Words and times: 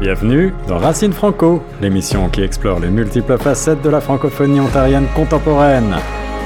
Bienvenue 0.00 0.54
dans 0.68 0.78
Racine 0.78 1.12
Franco, 1.12 1.60
l'émission 1.80 2.28
qui 2.28 2.42
explore 2.42 2.78
les 2.78 2.88
multiples 2.88 3.36
facettes 3.36 3.82
de 3.82 3.90
la 3.90 4.00
francophonie 4.00 4.60
ontarienne 4.60 5.06
contemporaine. 5.14 5.96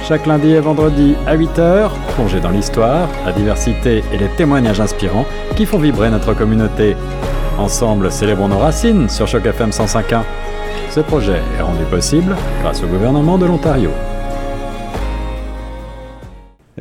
Chaque 0.08 0.26
lundi 0.26 0.53
et 0.53 0.60
vendredi 0.60 1.14
à 1.26 1.37
8h, 1.37 1.90
plongez 2.14 2.40
dans 2.40 2.50
l'histoire, 2.50 3.08
la 3.26 3.32
diversité 3.32 4.03
et 4.12 4.16
les 4.16 4.29
témoignages 4.37 4.80
inspirants 4.80 5.26
qui 5.54 5.66
font 5.66 5.79
vibrer 5.79 6.10
notre 6.10 6.34
communauté. 6.34 6.97
Ensemble, 7.58 8.10
célébrons 8.10 8.49
nos 8.49 8.58
racines 8.58 9.08
sur 9.08 9.28
Choc 9.28 9.44
FM 9.44 9.71
105.1. 9.71 10.22
Ce 10.90 11.01
projet 11.01 11.40
est 11.58 11.62
rendu 11.62 11.85
possible 11.85 12.35
grâce 12.62 12.83
au 12.83 12.87
gouvernement 12.87 13.38
de 13.38 13.46
l'Ontario. 13.46 13.90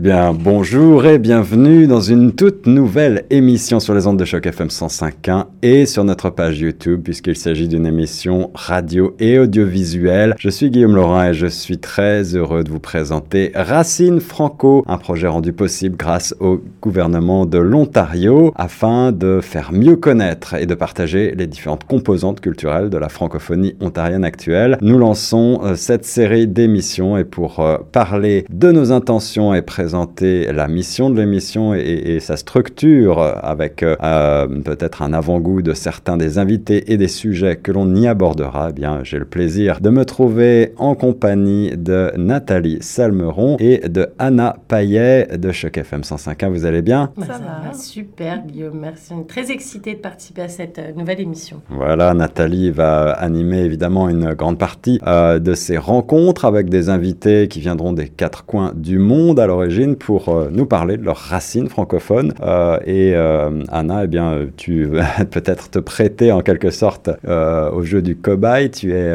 Eh 0.02 0.04
bien, 0.04 0.34
bonjour 0.34 1.06
et 1.06 1.20
bienvenue 1.20 1.86
dans 1.86 2.02
une 2.02 2.34
toute 2.34 2.66
nouvelle 2.66 3.24
émission 3.30 3.80
sur 3.80 3.94
les 3.94 4.08
ondes 4.08 4.18
de 4.18 4.26
choc 4.26 4.48
FM 4.48 4.70
105.1 4.70 5.46
et 5.62 5.86
sur 5.86 6.04
notre 6.04 6.32
page 6.32 6.60
YouTube, 6.60 7.02
puisqu'il 7.04 7.36
s'agit 7.36 7.68
d'une 7.68 7.86
émission 7.86 8.50
radio 8.56 9.16
et 9.20 9.38
audiovisuelle. 9.38 10.34
Je 10.40 10.50
suis 10.50 10.72
Guillaume 10.72 10.96
Laurent 10.96 11.26
et 11.26 11.36
je 11.36 11.46
suis 11.46 11.78
très 11.78 12.36
heureux 12.36 12.64
de 12.64 12.72
vous 12.72 12.80
présenter 12.80 13.52
Racine 13.54 14.20
Franco, 14.20 14.84
un 14.88 14.98
projet 14.98 15.28
rendu 15.28 15.54
possible 15.54 15.98
grâce 15.98 16.34
au 16.40 16.60
gouvernement 16.82 17.46
de 17.46 17.60
l'Ontario 17.60 18.54
afin 18.56 19.12
de 19.12 19.40
faire 19.40 19.72
mieux 19.72 19.98
connaître 19.98 20.56
et 20.56 20.66
de 20.66 20.74
partager 20.74 21.36
les 21.38 21.46
différentes 21.46 21.84
composantes 21.84 22.42
culturelles 22.42 22.90
de 22.90 22.98
la 22.98 23.10
francophonie 23.10 23.76
ontarienne 23.80 24.24
actuelle. 24.26 24.80
Nous 24.82 24.98
lançons 24.98 25.62
euh, 25.64 25.76
cette 25.76 26.06
série 26.06 26.48
d'émissions 26.48 27.18
et 27.18 27.24
pour 27.24 27.60
euh, 27.60 27.78
parler 27.92 28.48
de 28.50 28.72
nos 28.72 28.92
intentions 28.92 29.54
et 29.54 29.62
présenter 29.92 30.54
la 30.54 30.70
mission 30.70 31.10
de 31.10 31.20
l'émission 31.20 31.74
et, 31.74 32.22
sa 32.22 32.38
structure 32.38 33.20
avec 33.20 33.84
euh, 33.84 34.48
peut-être 34.64 35.02
un 35.02 35.12
avant-goût 35.12 35.62
de 35.62 35.74
certains 35.74 36.16
des 36.16 36.38
invités 36.38 36.94
et 36.94 36.96
des 36.96 37.10
sujets 37.10 37.58
que 37.58 37.74
l'on 37.74 37.94
y 37.94 38.08
abordera, 38.08 38.68
eh 38.70 38.74
bien, 38.74 39.02
j'ai 39.04 39.20
le 39.20 39.26
plaisir 39.26 39.82
de 39.82 39.90
me 39.90 40.06
trouver 40.06 40.74
en 40.78 40.96
compagnie 40.96 41.76
de 41.76 42.14
Nathalie 42.16 42.78
Salmeron 42.80 43.58
et 43.60 43.80
de 43.90 44.08
Anna 44.18 44.56
Payet 44.70 45.38
de 45.38 45.52
Choc 45.52 45.78
FM 45.78 46.02
105.1. 46.02 46.50
Vous 46.50 46.66
allez 46.66 46.82
bien? 46.82 47.12
Ça, 47.20 47.34
va, 47.34 47.74
super 47.74 48.46
Guillaume, 48.46 48.80
merci. 48.80 49.14
Très 49.28 49.52
excitée 49.52 49.96
de 49.96 50.00
participer 50.00 50.44
à 50.44 50.48
cette 50.48 50.80
euh, 50.80 50.94
nouvelle 50.96 51.20
émission. 51.20 51.62
Voilà, 51.70 52.14
Nathalie 52.14 52.72
va 52.72 53.12
animer 53.12 53.60
évidemment 53.60 54.08
une 54.08 54.36
grande 54.36 54.58
partie 54.58 55.02
euh, 55.06 55.40
de 55.40 55.54
ces 55.54 55.78
rencontres 55.78 56.46
avec 56.46 56.70
des 56.70 56.88
invités 56.88 57.50
qui 57.50 57.60
viendront 57.60 57.92
des 57.92 58.08
quatre 58.08 58.46
coins 58.46 58.72
du 58.74 58.98
monde 58.98 59.38
à 59.38 59.48
l'origine 59.48 59.81
pour 59.90 60.30
euh, 60.30 60.50
nous 60.52 60.66
parler 60.66 60.98
de 60.98 61.04
leurs 61.04 61.18
racines 61.18 61.68
francophones. 61.68 62.34
Euh, 62.42 62.78
et 62.86 63.14
euh, 63.16 63.64
Anna, 63.70 64.04
eh 64.04 64.08
bien, 64.08 64.48
tu 64.58 64.86
vas 64.86 65.26
peut-être 65.32 65.70
te 65.70 65.80
prêter 65.80 66.32
en 66.32 66.42
quelque 66.42 66.70
sorte 66.70 67.10
au 67.28 67.84
jeu 67.84 68.02
du 68.02 68.16
cobaye. 68.16 68.70
Tu 68.70 68.94
es 68.94 69.12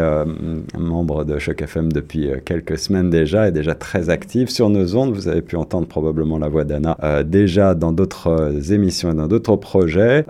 membre 0.79 1.25
de 1.25 1.39
Choc 1.39 1.63
FM 1.63 1.93
depuis 1.93 2.31
quelques 2.45 2.79
semaines 2.79 3.11
déjà 3.11 3.49
et 3.49 3.53
déjà 3.53 3.75
très 3.75 4.11
active 4.11 4.49
sur 4.49 4.69
nos 4.69 4.97
ondes. 4.97 5.15
Vous 5.15 5.29
avez 5.29 5.43
pu 5.43 5.57
entendre 5.57 5.87
probablement 5.87 6.39
la 6.39 6.49
voix 6.49 6.65
d'Anna 6.65 6.97
déjà 7.25 7.75
dans 7.75 7.93
d'autres 7.93 8.73
émissions 8.73 9.13
et 9.13 9.15
dans 9.15 9.29
d'autres 9.29 9.57
projets. 9.57 10.25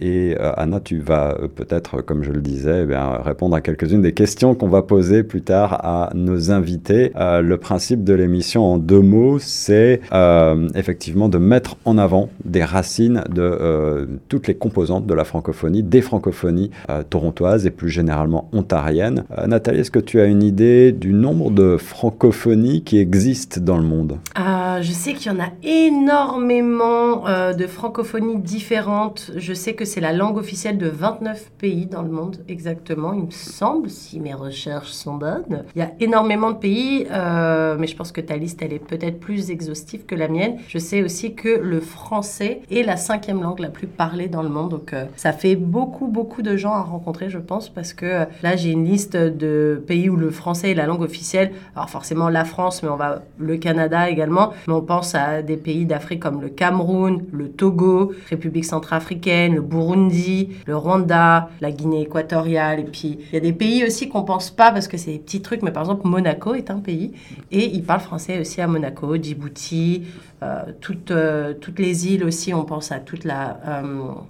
et 0.00 0.36
Anna, 0.56 0.80
tu 0.80 0.98
vas 0.98 1.36
peut-être, 1.54 2.02
comme 2.02 2.22
je 2.22 2.32
le 2.32 2.40
disais, 2.40 2.86
eh 2.88 3.22
répondre 3.22 3.54
à 3.54 3.60
quelques-unes 3.60 4.02
des 4.02 4.12
questions 4.12 4.54
qu'on 4.54 4.68
va 4.68 4.82
poser 4.82 5.22
plus 5.22 5.42
tard 5.42 5.78
à 5.84 6.10
nos 6.14 6.50
invités. 6.50 7.12
le 7.16 7.56
principe 7.56 8.04
de 8.04 8.14
l'émission 8.14 8.64
en 8.64 8.78
deux 8.78 9.00
mots 9.00 9.19
c'est 9.38 10.00
euh, 10.12 10.68
effectivement 10.74 11.28
de 11.28 11.38
mettre 11.38 11.76
en 11.84 11.98
avant 11.98 12.28
des 12.44 12.64
racines 12.64 13.22
de 13.28 13.42
euh, 13.42 14.06
toutes 14.28 14.46
les 14.46 14.54
composantes 14.54 15.06
de 15.06 15.14
la 15.14 15.24
francophonie, 15.24 15.82
des 15.82 16.00
francophonies 16.00 16.70
euh, 16.88 17.02
torontoises 17.02 17.66
et 17.66 17.70
plus 17.70 17.88
généralement 17.88 18.48
ontariennes. 18.52 19.24
Nathalie, 19.46 19.80
est-ce 19.80 19.90
que 19.90 19.98
tu 19.98 20.20
as 20.20 20.26
une 20.26 20.42
idée 20.42 20.92
du 20.92 21.12
nombre 21.12 21.50
de 21.50 21.76
francophonies 21.76 22.82
qui 22.82 22.98
existent 22.98 23.60
dans 23.60 23.78
le 23.78 23.84
monde? 23.84 24.18
Je 24.36 24.92
sais 24.92 25.12
qu'il 25.12 25.30
y 25.30 25.34
en 25.34 25.40
a 25.40 25.50
énormément 25.62 27.24
de 27.52 27.66
francophonies 27.66 28.38
différentes. 28.38 29.30
Je 29.36 29.52
sais 29.52 29.74
que 29.74 29.84
c'est 29.84 30.00
la 30.00 30.12
langue 30.12 30.38
officielle 30.38 30.78
de 30.78 30.88
29 30.88 31.50
pays 31.58 31.86
dans 31.86 32.02
le 32.02 32.10
monde, 32.10 32.38
exactement, 32.48 33.12
il 33.12 33.24
me 33.24 33.30
semble, 33.30 33.90
si 33.90 34.20
mes 34.20 34.34
recherches 34.34 34.90
sont 34.90 35.14
bonnes. 35.14 35.64
Il 35.74 35.80
y 35.80 35.82
a 35.82 35.92
énormément 36.00 36.50
de 36.50 36.56
pays, 36.56 37.06
mais 37.10 37.86
je 37.86 37.96
pense 37.96 38.12
que 38.12 38.20
ta 38.20 38.36
liste, 38.36 38.62
elle 38.62 38.72
est 38.72 38.78
peut-être 38.78 39.09
plus 39.12 39.50
exhaustive 39.50 40.04
que 40.06 40.14
la 40.14 40.28
mienne. 40.28 40.56
Je 40.68 40.78
sais 40.78 41.02
aussi 41.02 41.34
que 41.34 41.48
le 41.48 41.80
français 41.80 42.62
est 42.70 42.82
la 42.82 42.96
cinquième 42.96 43.42
langue 43.42 43.60
la 43.60 43.68
plus 43.68 43.86
parlée 43.86 44.28
dans 44.28 44.42
le 44.42 44.48
monde. 44.48 44.70
Donc, 44.70 44.92
euh, 44.92 45.04
ça 45.16 45.32
fait 45.32 45.56
beaucoup, 45.56 46.06
beaucoup 46.06 46.42
de 46.42 46.56
gens 46.56 46.72
à 46.72 46.82
rencontrer, 46.82 47.30
je 47.30 47.38
pense, 47.38 47.68
parce 47.68 47.92
que 47.92 48.06
euh, 48.06 48.24
là, 48.42 48.56
j'ai 48.56 48.70
une 48.70 48.84
liste 48.84 49.16
de 49.16 49.82
pays 49.86 50.08
où 50.08 50.16
le 50.16 50.30
français 50.30 50.70
est 50.70 50.74
la 50.74 50.86
langue 50.86 51.02
officielle. 51.02 51.52
Alors, 51.74 51.90
forcément, 51.90 52.28
la 52.28 52.44
France, 52.44 52.82
mais 52.82 52.88
on 52.88 52.96
va 52.96 53.22
le 53.38 53.56
Canada 53.56 54.08
également. 54.08 54.52
Mais 54.66 54.74
on 54.74 54.82
pense 54.82 55.14
à 55.14 55.42
des 55.42 55.56
pays 55.56 55.86
d'Afrique 55.86 56.20
comme 56.20 56.40
le 56.40 56.48
Cameroun, 56.48 57.24
le 57.32 57.50
Togo, 57.50 58.12
République 58.28 58.64
centrafricaine, 58.64 59.54
le 59.54 59.62
Burundi, 59.62 60.50
le 60.66 60.76
Rwanda, 60.76 61.50
la 61.60 61.70
Guinée 61.70 62.02
équatoriale. 62.02 62.80
Et 62.80 62.84
puis, 62.84 63.18
il 63.30 63.34
y 63.34 63.36
a 63.36 63.40
des 63.40 63.52
pays 63.52 63.84
aussi 63.84 64.08
qu'on 64.08 64.22
pense 64.22 64.50
pas 64.50 64.72
parce 64.72 64.88
que 64.88 64.96
c'est 64.96 65.12
des 65.12 65.18
petits 65.18 65.42
trucs. 65.42 65.62
Mais 65.62 65.72
par 65.72 65.82
exemple, 65.82 66.06
Monaco 66.06 66.54
est 66.54 66.70
un 66.70 66.78
pays 66.78 67.12
et 67.50 67.64
ils 67.66 67.82
parlent 67.82 68.00
français 68.00 68.40
aussi 68.40 68.60
à 68.60 68.66
Monaco. 68.66 68.99
Djibouti, 69.20 70.04
euh, 70.42 70.62
toutes, 70.80 71.10
euh, 71.10 71.54
toutes 71.54 71.78
les 71.78 72.08
îles 72.08 72.24
aussi, 72.24 72.54
on 72.54 72.64
pense 72.64 72.92
à 72.92 72.98
toute 72.98 73.24
la, 73.24 73.60
euh, 73.66 73.82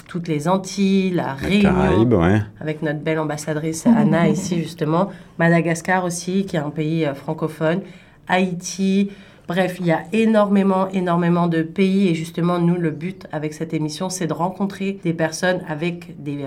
toutes 0.09 0.29
les 0.29 0.49
Antilles, 0.49 1.11
la 1.11 1.35
Réunion, 1.35 2.21
avec 2.61 2.83
notre 2.83 3.01
belle 3.01 3.19
ambassadrice 3.19 3.87
Anna 3.87 4.29
ici 4.31 4.59
justement, 4.59 5.11
Madagascar 5.39 6.05
aussi, 6.05 6.45
qui 6.45 6.57
est 6.57 6.61
un 6.61 6.71
pays 6.71 7.09
francophone, 7.15 7.81
Haïti. 8.29 9.11
Bref, 9.49 9.79
il 9.81 9.87
y 9.87 9.93
a 9.93 10.03
énormément, 10.13 10.89
énormément 10.91 11.49
de 11.49 11.63
pays 11.63 12.09
et 12.09 12.15
justement, 12.15 12.59
nous, 12.59 12.77
le 12.77 12.91
but 12.91 13.27
avec 13.33 13.53
cette 13.53 13.75
émission, 13.75 14.09
c'est 14.09 14.29
de 14.29 14.33
rencontrer 14.33 15.01
des 15.03 15.13
personnes 15.13 15.61
avec 15.69 16.23
des, 16.23 16.45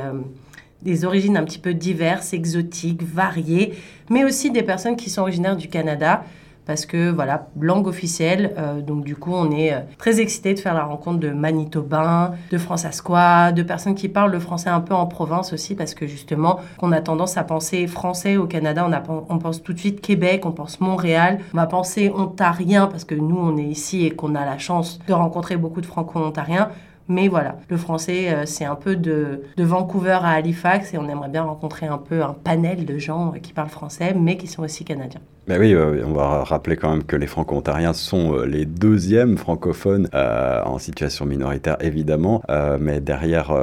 des 0.84 1.03
origines 1.03 1.35
un 1.35 1.44
petit 1.44 1.59
peu 1.59 1.73
diverses, 1.73 2.34
exotiques, 2.34 3.03
variées, 3.03 3.73
mais 4.09 4.23
aussi 4.23 4.51
des 4.51 4.63
personnes 4.63 4.95
qui 4.95 5.09
sont 5.09 5.22
originaires 5.22 5.57
du 5.57 5.67
Canada 5.67 6.23
parce 6.66 6.85
que 6.85 7.12
voilà, 7.12 7.47
langue 7.59 7.88
officielle. 7.88 8.53
Euh, 8.57 8.81
donc 8.81 9.03
du 9.03 9.16
coup, 9.16 9.34
on 9.34 9.51
est 9.51 9.74
euh, 9.74 9.79
très 9.97 10.19
excité 10.19 10.53
de 10.53 10.59
faire 10.59 10.74
la 10.74 10.84
rencontre 10.84 11.19
de 11.19 11.29
Manitobains, 11.29 12.34
de 12.51 12.57
Françaisquois, 12.57 13.51
de 13.51 13.63
personnes 13.63 13.96
qui 13.96 14.09
parlent 14.09 14.31
le 14.31 14.40
français 14.40 14.69
un 14.69 14.81
peu 14.81 14.94
en 14.94 15.06
province 15.06 15.53
aussi, 15.53 15.75
parce 15.75 15.94
que 15.94 16.07
justement, 16.07 16.59
qu'on 16.78 16.91
a 16.91 17.02
tendance 17.02 17.38
à 17.38 17.44
penser 17.44 17.88
français 17.88 18.38
au 18.38 18.46
Canada, 18.46 18.85
on, 18.88 18.94
a, 18.94 19.03
on 19.29 19.38
pense 19.40 19.62
tout 19.62 19.73
de 19.73 19.79
suite 19.79 20.02
Québec, 20.02 20.46
on 20.46 20.52
pense 20.52 20.79
Montréal, 20.79 21.40
on 21.53 21.57
va 21.57 21.68
penser 21.68 22.12
ontarien, 22.16 22.88
parce 22.88 23.03
que 23.06 23.16
nous, 23.16 23.38
on 23.38 23.57
est 23.57 23.63
ici 23.63 24.06
et 24.06 24.12
qu'on 24.12 24.35
a 24.35 24.46
la 24.46 24.57
chance 24.57 25.00
de 25.07 25.13
rencontrer 25.13 25.57
beaucoup 25.57 25.81
de 25.81 25.85
franco-ontariens. 25.85 26.69
Mais 27.09 27.28
voilà, 27.28 27.57
le 27.68 27.78
français, 27.78 28.34
euh, 28.34 28.46
c'est 28.46 28.63
un 28.63 28.75
peu 28.75 28.96
de, 28.96 29.44
de, 29.57 29.63
Vancouver 29.63 30.19
à 30.22 30.29
Halifax 30.29 30.94
et 30.94 30.97
on 30.97 31.09
aimerait 31.09 31.28
bien 31.28 31.44
rencontrer 31.44 31.85
un 31.85 31.97
peu 31.97 32.23
un 32.23 32.34
panel 32.34 32.85
de 32.85 32.97
gens 32.97 33.34
qui 33.41 33.52
parlent 33.52 33.69
français, 33.69 34.13
mais 34.18 34.38
qui 34.38 34.47
sont 34.47 34.63
aussi 34.63 34.85
canadiens. 34.85 35.22
Mais 35.46 35.58
oui, 35.58 35.74
euh, 35.74 36.06
on 36.06 36.14
va 36.14 36.46
rappeler 36.46 36.78
quand 36.78 36.90
même 36.90 37.04
que 37.04 37.18
les 37.18 37.28
franco-ontariens 37.28 37.92
sont 37.92 38.34
euh, 38.34 38.46
les 38.46 38.66
deuxièmes 38.66 39.38
francophones 39.38 40.08
euh, 40.14 40.62
en 40.64 40.80
situation 40.80 41.26
minoritaire, 41.26 41.76
évidemment. 41.81 42.42
mais 42.80 43.02
derrière 43.02 43.53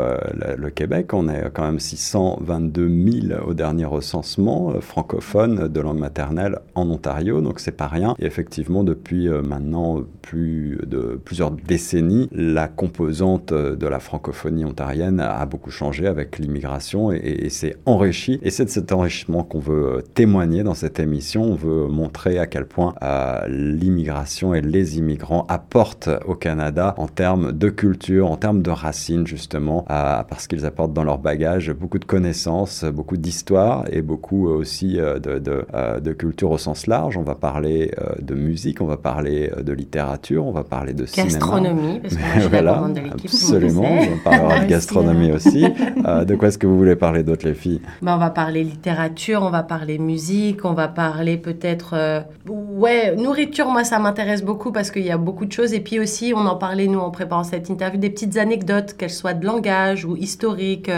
le, 0.57 0.71
Québec, 0.71 1.13
on 1.15 1.29
est 1.29 1.51
quand 1.53 1.65
même 1.65 1.79
622 1.79 2.89
000 3.29 3.41
au 3.47 3.55
dernier 3.55 3.85
recensement 3.85 4.75
francophones 4.81 5.69
de 5.69 5.81
langue 5.81 5.99
maternelle 5.99 6.59
en 6.75 6.89
Ontario, 6.91 7.41
donc 7.41 7.61
c'est 7.61 7.73
pas 7.73 7.87
rien. 7.87 8.15
Et 8.19 8.27
effectivement, 8.27 8.85
depuis 8.85 9.29
maintenant 9.29 10.03
plusieurs 10.23 11.51
décennies, 11.51 12.29
la 12.33 12.69
composante 12.69 13.53
de 13.53 13.87
la 13.87 14.01
francophonie 14.01 14.65
ontarienne 14.65 15.21
a 15.21 15.45
beaucoup 15.47 15.71
changé 15.71 16.07
avec 16.07 16.39
l'immigration 16.39 17.13
et, 17.13 17.17
et, 17.17 17.47
et 17.47 17.51
c'est 17.51 17.77
enrichi. 17.87 18.39
Et 18.43 18.51
c'est 18.51 18.65
de 18.65 18.71
cet 18.71 18.93
enrichissement 18.93 19.43
qu'on 19.43 19.61
veut 19.61 20.03
témoigner 20.15 20.63
dans 20.63 20.75
cette 20.75 21.01
émission. 21.01 21.55
Montrer 21.89 22.39
à 22.39 22.47
quel 22.47 22.67
point 22.67 22.95
euh, 23.03 23.47
l'immigration 23.49 24.55
et 24.55 24.61
les 24.61 24.99
immigrants 24.99 25.47
apportent 25.49 26.11
au 26.27 26.35
Canada 26.35 26.95
en 26.99 27.07
termes 27.07 27.53
de 27.53 27.69
culture, 27.69 28.31
en 28.31 28.37
termes 28.37 28.63
de 28.63 28.71
racines 28.71 29.27
justement, 29.27 29.85
euh, 29.91 30.23
parce 30.29 30.47
qu'ils 30.47 30.67
apportent 30.67 30.93
dans 30.93 31.05
leur 31.05 31.19
bagage 31.19 31.73
beaucoup 31.73 31.99
de 31.99 32.05
connaissances, 32.05 32.85
beaucoup 32.85 33.17
d'histoire 33.17 33.85
et 33.91 34.03
beaucoup 34.03 34.49
aussi 34.49 34.99
euh, 34.99 35.19
de, 35.19 35.39
de, 35.39 36.13
culture 36.13 36.51
au 36.51 36.59
sens 36.59 36.87
large. 36.87 37.17
On 37.17 37.23
va 37.23 37.35
parler 37.35 37.93
de 38.21 38.35
musique, 38.35 38.81
on 38.81 38.87
va 38.87 38.97
parler 38.97 39.51
de 39.63 39.73
littérature, 39.73 40.47
on 40.47 40.53
va 40.53 40.65
parler 40.65 40.93
de 40.93 41.05
gastronomie, 41.05 42.01
parce 42.01 42.17
que 42.17 42.49
voilà, 42.51 42.89
de 42.89 43.01
Absolument, 43.13 43.99
on 44.01 44.19
parlera 44.19 44.61
de 44.61 44.67
gastronomie 44.69 45.33
aussi. 45.33 45.63
de 45.63 46.35
quoi 46.35 46.49
est-ce 46.49 46.59
que 46.59 46.67
vous 46.67 46.77
voulez 46.77 46.97
parler 46.97 47.23
d'autres 47.23 47.47
les 47.47 47.55
filles? 47.55 47.81
Ben, 48.03 48.15
On 48.15 48.19
va 48.19 48.31
parler 48.31 48.65
littérature, 48.65 49.43
on 49.43 49.51
va 49.51 49.63
parler 49.63 49.99
musique, 49.99 50.65
on 50.65 50.75
va 50.75 50.89
parler 50.89 51.37
peut 51.37 51.60
euh, 51.93 52.21
ouais, 52.49 53.15
nourriture, 53.17 53.67
moi, 53.67 53.85
ça 53.85 53.99
m'intéresse 53.99 54.43
beaucoup 54.43 54.73
parce 54.73 54.91
qu'il 54.91 55.05
y 55.05 55.11
a 55.11 55.19
beaucoup 55.19 55.45
de 55.45 55.53
choses. 55.53 55.73
Et 55.73 55.81
puis 55.81 56.01
aussi, 56.01 56.33
on 56.35 56.47
en 56.47 56.57
parlait, 56.57 56.87
nous, 56.87 56.99
en 56.99 57.11
préparant 57.11 57.45
cette 57.45 57.69
interview, 57.69 57.99
des 57.99 58.11
petites 58.11 58.37
anecdotes, 58.37 58.97
qu'elles 58.97 59.11
soient 59.11 59.35
de 59.35 59.47
langage 59.47 60.05
ou 60.05 60.17
historiques. 60.17 60.91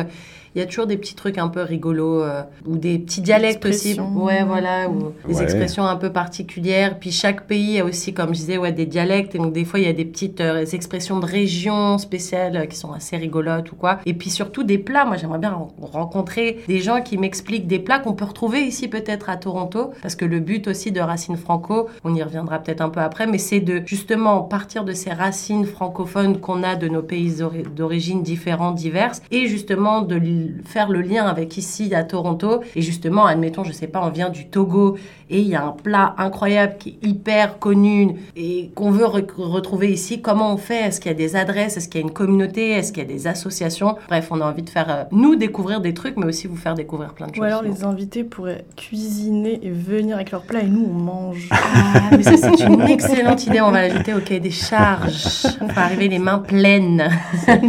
Il 0.55 0.59
y 0.59 0.63
a 0.63 0.67
toujours 0.67 0.87
des 0.87 0.97
petits 0.97 1.15
trucs 1.15 1.39
un 1.39 1.49
peu 1.49 1.63
rigolos 1.63 2.23
euh, 2.23 2.43
ou 2.67 2.77
des 2.77 2.99
petits 2.99 3.21
dialectes 3.23 3.63
aussi. 3.71 3.95
Ouais, 4.23 4.45
voilà, 4.45 4.89
ou 4.91 5.13
des 5.27 5.35
expressions 5.43 5.85
un 5.85 5.97
peu 5.97 6.11
particulières. 6.13 6.99
Puis 6.99 7.11
chaque 7.11 7.47
pays 7.47 7.81
a 7.81 7.85
aussi, 7.85 8.13
comme 8.13 8.29
je 8.35 8.41
disais, 8.41 8.59
ouais, 8.59 8.73
des 8.73 8.87
dialectes. 8.87 9.35
Et 9.35 9.39
donc, 9.39 9.53
des 9.53 9.65
fois, 9.65 9.81
il 9.81 9.87
y 9.87 9.89
a 9.89 9.93
des 9.93 10.05
petites 10.05 10.41
euh, 10.41 10.65
expressions 10.67 11.21
de 11.21 11.27
région 11.27 11.97
spéciales 11.99 12.57
euh, 12.57 12.67
qui 12.67 12.77
sont 12.77 12.93
assez 12.93 13.17
rigolotes 13.17 13.73
ou 13.73 13.77
quoi. 13.77 13.99
Et 14.07 14.15
puis 14.15 14.31
surtout 14.31 14.63
des 14.63 14.79
plats. 14.79 15.05
Moi, 15.05 15.17
j'aimerais 15.17 15.39
bien 15.39 15.53
ren- 15.53 15.69
rencontrer 15.81 16.59
des 16.69 16.79
gens 16.81 17.01
qui 17.01 17.17
m'expliquent 17.19 17.67
des 17.67 17.79
plats 17.79 17.99
qu'on 17.99 18.13
peut 18.15 18.25
retrouver 18.25 18.61
ici 18.63 18.89
peut-être 18.89 19.31
à 19.31 19.37
Toronto. 19.37 19.93
Parce 20.03 20.17
que 20.17 20.25
le 20.25 20.41
but 20.41 20.69
aussi 20.69 20.93
de 20.93 21.01
Racine 21.01 21.37
Franco, 21.37 21.89
on 22.05 22.15
y 22.15 22.23
reviendra 22.23 22.59
peut-être 22.59 22.81
un 22.81 22.89
peu 22.91 23.01
après, 23.01 23.27
mais 23.27 23.39
c'est 23.39 23.61
de 23.61 23.83
justement 23.87 24.41
partir 24.43 24.85
de 24.85 24.93
ces 24.93 25.11
racines 25.11 25.65
francophones 25.67 26.39
qu'on 26.41 26.63
a 26.63 26.75
de 26.77 26.89
nos 26.89 27.03
pays 27.03 27.41
ori- 27.43 27.63
d'origine 27.75 28.23
différents, 28.23 28.73
diverses, 28.73 29.23
et 29.31 29.47
justement 29.47 30.03
de 30.03 30.17
faire 30.65 30.89
le 30.89 31.01
lien 31.01 31.27
avec 31.27 31.57
ici 31.57 31.95
à 31.95 32.05
Toronto. 32.05 32.61
Et 32.77 32.83
justement, 32.83 33.27
admettons, 33.27 33.65
je 33.65 33.73
sais 33.73 33.87
pas, 33.87 34.05
on 34.05 34.11
vient 34.11 34.31
du 34.31 34.47
Togo 34.49 34.97
et 35.31 35.41
il 35.41 35.49
y 35.49 35.55
a 35.55 35.65
un 35.65 35.73
plat 35.73 36.15
incroyable 36.19 36.77
qui 36.79 36.91
est 37.03 37.07
hyper 37.07 37.59
connu 37.59 38.17
et 38.37 38.71
qu'on 38.75 38.91
veut 38.91 39.07
re- 39.07 39.25
retrouver 39.37 39.91
ici. 39.91 40.21
Comment 40.21 40.53
on 40.53 40.57
fait? 40.57 40.81
Est-ce 40.83 41.01
qu'il 41.01 41.11
y 41.11 41.15
a 41.15 41.17
des 41.17 41.37
adresses? 41.37 41.77
Est-ce 41.77 41.89
qu'il 41.89 42.01
y 42.01 42.05
a 42.05 42.07
une 42.07 42.13
communauté? 42.13 42.71
Est-ce 42.73 42.93
qu'il 42.93 43.03
y 43.03 43.07
a 43.07 43.09
des 43.09 43.27
associations? 43.27 43.97
Bref, 44.09 44.29
on 44.31 44.41
a 44.41 44.45
envie 44.47 44.63
de 44.63 44.71
faire 44.71 44.91
euh, 44.91 45.05
nous 45.13 45.37
découvrir 45.37 45.81
des 45.81 45.95
trucs, 45.95 46.17
mais 46.17 46.27
aussi 46.27 46.47
vous 46.47 46.57
faire 46.57 46.75
découvrir 46.75 47.15
plein 47.15 47.27
de 47.27 47.33
Ou 47.33 47.37
choses. 47.37 47.45
alors 47.45 47.63
les 47.63 47.85
invités 47.85 48.25
pourraient 48.25 48.65
cuisiner 48.77 49.59
et 49.63 49.71
venir 49.71 50.17
avec 50.17 50.31
leur 50.31 50.43
plat 50.43 50.61
et 50.63 50.69
nous 50.69 50.87
on 50.91 50.93
mange. 50.93 51.49
Ah, 51.75 52.23
ça, 52.23 52.37
c'est 52.37 52.65
une 52.65 52.83
excellente 52.83 53.47
idée. 53.47 53.61
On 53.61 53.71
va 53.71 53.83
l'ajouter 53.89 54.15
au 54.15 54.21
cahier 54.21 54.41
des 54.41 54.51
charges. 54.51 55.47
On 55.61 55.67
va 55.67 55.83
arriver 55.83 56.09
les 56.09 56.19
mains 56.19 56.39
pleines. 56.39 57.09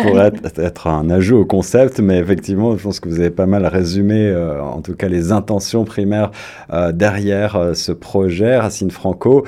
pourrait 0.02 0.32
être, 0.58 0.88
un 0.88 1.10
ajout 1.10 1.38
au 1.38 1.46
concept, 1.46 2.00
mais 2.00 2.18
effectivement, 2.18 2.78
je 2.78 2.84
pense 2.84 3.00
que 3.00 3.10
vous 3.10 3.20
avez 3.20 3.30
pas 3.30 3.46
mal 3.46 3.66
résumé, 3.66 4.28
euh, 4.28 4.62
en 4.62 4.82
tout 4.82 4.96
cas, 4.96 5.08
les 5.08 5.32
intentions 5.32 5.86
primaires 5.86 6.32
euh, 6.72 6.92
derrière 6.92 7.56
euh, 7.56 7.74
ce 7.74 7.92
projet 7.92 8.58
Racine 8.58 8.92
Franco, 8.92 9.46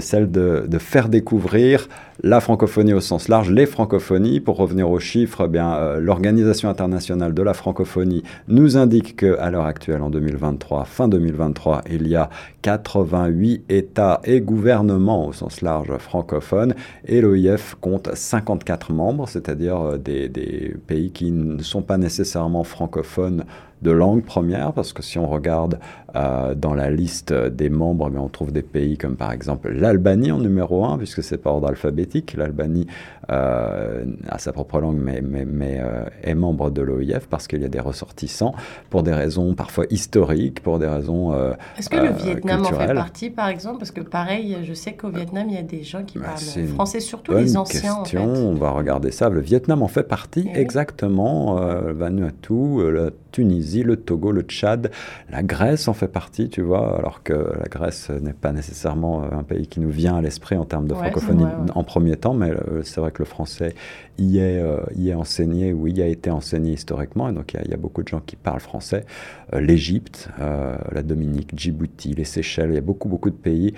celle 0.00 0.30
de 0.30 0.78
faire 0.78 1.08
découvrir 1.08 1.88
la 2.26 2.40
francophonie 2.40 2.92
au 2.92 3.00
sens 3.00 3.28
large, 3.28 3.52
les 3.52 3.66
francophonies. 3.66 4.40
Pour 4.40 4.56
revenir 4.56 4.90
aux 4.90 4.98
chiffres, 4.98 5.48
eh 5.48 5.58
euh, 5.58 6.00
l'Organisation 6.00 6.68
internationale 6.68 7.32
de 7.32 7.42
la 7.42 7.54
francophonie 7.54 8.24
nous 8.48 8.76
indique 8.76 9.16
qu'à 9.16 9.48
l'heure 9.48 9.64
actuelle, 9.64 10.02
en 10.02 10.10
2023, 10.10 10.86
fin 10.86 11.06
2023, 11.06 11.82
il 11.88 12.08
y 12.08 12.16
a 12.16 12.28
88 12.62 13.66
États 13.68 14.20
et 14.24 14.40
gouvernements 14.40 15.28
au 15.28 15.32
sens 15.32 15.60
large 15.60 15.96
francophones 15.98 16.74
et 17.04 17.20
l'OIF 17.20 17.76
compte 17.80 18.10
54 18.12 18.92
membres, 18.92 19.28
c'est-à-dire 19.28 19.80
euh, 19.80 19.96
des 19.96 20.74
pays 20.88 21.12
qui 21.12 21.30
ne 21.30 21.62
sont 21.62 21.82
pas 21.82 21.96
nécessairement 21.96 22.64
francophones 22.64 23.44
de 23.82 23.90
langue 23.90 24.24
première, 24.24 24.72
parce 24.72 24.92
que 24.92 25.02
si 25.02 25.18
on 25.18 25.28
regarde 25.28 25.78
euh, 26.14 26.54
dans 26.54 26.74
la 26.74 26.90
liste 26.90 27.32
des 27.32 27.68
membres, 27.68 28.10
on 28.16 28.28
trouve 28.28 28.52
des 28.52 28.62
pays 28.62 28.96
comme 28.96 29.16
par 29.16 29.32
exemple 29.32 29.70
l'Albanie 29.70 30.32
en 30.32 30.38
numéro 30.38 30.84
1, 30.84 30.98
puisque 30.98 31.22
c'est 31.22 31.38
par 31.38 31.54
ordre 31.54 31.68
alphabétique. 31.68 32.34
L'Albanie 32.34 32.86
euh, 33.30 34.04
a 34.28 34.38
sa 34.38 34.52
propre 34.52 34.80
langue, 34.80 34.98
mais, 35.00 35.20
mais, 35.22 35.44
mais 35.44 35.78
euh, 35.80 36.04
est 36.22 36.34
membre 36.34 36.70
de 36.70 36.82
l'OIF 36.82 37.26
parce 37.28 37.46
qu'il 37.48 37.60
y 37.62 37.64
a 37.64 37.68
des 37.68 37.80
ressortissants 37.80 38.54
pour 38.90 39.02
des 39.02 39.12
raisons 39.12 39.54
parfois 39.54 39.84
historiques, 39.90 40.62
pour 40.62 40.78
des 40.78 40.86
raisons 40.86 41.32
euh, 41.32 41.52
Est-ce 41.78 41.88
que 41.90 41.96
le 41.96 42.10
Vietnam 42.12 42.62
en 42.62 42.64
fait 42.72 42.94
partie, 42.94 43.30
par 43.30 43.48
exemple? 43.48 43.78
Parce 43.78 43.90
que 43.90 44.00
pareil, 44.00 44.56
je 44.62 44.74
sais 44.74 44.92
qu'au 44.94 45.08
Vietnam, 45.08 45.46
il 45.48 45.54
y 45.54 45.58
a 45.58 45.62
des 45.62 45.82
gens 45.82 46.04
qui 46.04 46.18
Bah, 46.18 46.26
parlent 46.26 46.66
français, 46.68 47.00
surtout 47.00 47.32
les 47.34 47.56
anciens, 47.56 47.80
question. 48.02 48.30
en 48.30 48.34
fait. 48.34 48.40
On 48.40 48.54
va 48.54 48.70
regarder 48.70 49.10
ça. 49.10 49.28
Le 49.28 49.40
Vietnam 49.40 49.82
en 49.82 49.88
fait 49.88 50.04
partie, 50.04 50.48
Eh 50.54 50.60
exactement. 50.60 51.56
Vanuatu, 51.56 52.92
la 52.92 53.10
Tunisie, 53.32 53.82
le 53.82 53.96
Togo, 53.96 54.32
le 54.32 54.42
Tchad, 54.42 54.90
la 55.30 55.42
Grèce 55.42 55.88
en 55.88 55.92
fait 55.94 56.08
partie, 56.08 56.48
tu 56.48 56.62
vois, 56.62 56.96
alors 56.98 57.22
que 57.22 57.32
la 57.32 57.66
Grèce 57.68 58.10
n'est 58.10 58.32
pas 58.32 58.52
nécessairement 58.52 59.24
un 59.30 59.42
pays 59.42 59.66
qui 59.66 59.80
nous 59.80 59.90
vient 59.90 60.16
à 60.16 60.20
l'esprit 60.20 60.56
en 60.56 60.64
termes 60.64 60.86
de 60.86 60.94
Ouais, 60.94 61.00
francophonie 61.00 61.44
ouais. 61.44 61.50
en 61.74 61.84
premier 61.84 62.16
temps, 62.16 62.32
mais 62.32 62.52
c'est 62.82 63.00
vrai 63.00 63.10
que 63.10 63.15
le 63.18 63.24
français 63.24 63.74
y 64.18 64.38
est, 64.38 64.58
euh, 64.60 64.78
y 64.96 65.10
est 65.10 65.14
enseigné 65.14 65.72
ou 65.72 65.86
y 65.88 66.00
a 66.02 66.06
été 66.06 66.30
enseigné 66.30 66.72
historiquement, 66.72 67.28
et 67.28 67.32
donc 67.32 67.54
il 67.54 67.70
y 67.70 67.74
a- 67.74 67.76
beaucoup 67.76 68.02
de 68.02 68.08
gens 68.08 68.20
qui 68.24 68.36
parlent 68.36 68.60
français. 68.60 69.04
Euh, 69.52 69.60
L'Égypte, 69.60 70.28
euh, 70.40 70.76
la 70.92 71.02
Dominique, 71.02 71.50
Djibouti, 71.56 72.14
les 72.14 72.24
Seychelles, 72.24 72.70
il 72.70 72.74
y 72.74 72.78
a 72.78 72.82
beaucoup, 72.82 73.08
beaucoup 73.08 73.30
de 73.30 73.34
pays 73.36 73.74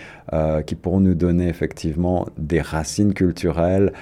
qui 0.67 0.75
pourront 0.75 1.01
nous 1.01 1.15
donner 1.15 1.49
effectivement 1.49 2.27
des 2.39 2.61
racines 2.61 3.13
culturelles 3.15 3.93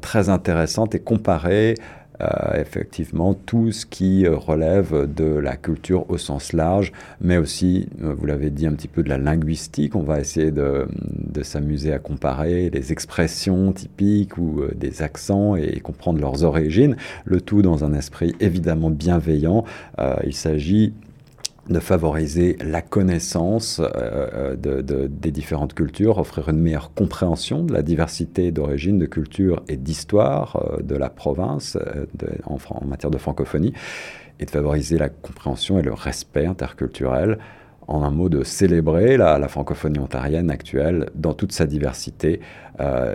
très 0.00 0.28
intéressantes 0.28 0.94
et 0.94 1.00
comparer 1.00 1.74
euh, 2.22 2.60
effectivement 2.60 3.34
tout 3.34 3.72
ce 3.72 3.84
qui 3.84 4.26
euh, 4.26 4.36
relève 4.36 5.12
de 5.12 5.24
la 5.24 5.56
culture 5.56 6.08
au 6.10 6.16
sens 6.16 6.54
large, 6.54 6.92
mais 7.20 7.36
aussi, 7.36 7.88
euh, 8.02 8.14
vous 8.16 8.24
l'avez 8.24 8.48
dit, 8.48 8.66
un 8.66 8.72
petit 8.72 8.88
peu 8.88 9.02
de 9.02 9.08
la 9.10 9.18
linguistique. 9.18 9.94
On 9.94 10.02
va 10.02 10.20
essayer 10.20 10.50
de, 10.50 10.88
de 10.92 11.42
s'amuser 11.42 11.92
à 11.92 11.98
comparer 11.98 12.70
les 12.70 12.92
expressions 12.92 13.72
typiques 13.72 14.38
ou 14.38 14.62
des 14.74 15.02
accents 15.02 15.56
et, 15.56 15.80
comprendre 15.80 16.20
leurs 16.20 16.42
origines, 16.42 16.96
le 17.24 17.40
tout 17.40 17.60
dans 17.60 17.84
un 17.84 17.92
esprit 17.92 18.34
évidemment 18.40 18.90
bienveillant. 18.90 19.64
Il 20.24 20.34
s'agit 20.34 20.94
de 21.68 21.80
favoriser 21.80 22.56
la 22.64 22.80
connaissance 22.80 23.80
euh, 23.80 23.88
euh, 23.96 24.56
de, 24.56 24.82
de- 24.82 25.08
des 25.08 25.32
différentes 25.32 25.74
cultures, 25.74 26.18
offrir 26.18 26.48
une 26.48 26.60
meilleure 26.60 26.94
compréhension 26.94 27.64
de 27.64 27.72
la 27.72 27.82
diversité 27.82 28.52
d'origine, 28.52 28.98
de 28.98 29.06
culture 29.06 29.62
et 29.68 29.76
d'histoire 29.76 30.56
euh, 30.56 30.82
de 30.82 30.94
la 30.94 31.10
province 31.10 31.76
en, 32.44 32.86
matière 32.86 33.10
de 33.10 33.18
francophonie, 33.18 33.72
et 34.38 34.44
de 34.44 34.50
favoriser 34.50 34.96
la 34.98 35.08
compréhension 35.08 35.78
et 35.78 35.82
le 35.82 35.92
respect 35.92 36.46
interculturel. 36.46 37.38
En 37.88 38.02
un 38.02 38.10
mot, 38.10 38.28
de 38.28 38.42
célébrer 38.42 39.16
la, 39.16 39.38
la 39.38 39.48
francophonie 39.48 39.98
ontarienne 40.00 40.50
actuelle 40.50 41.10
dans 41.14 41.34
toute 41.34 41.52
sa 41.52 41.66
diversité 41.66 42.40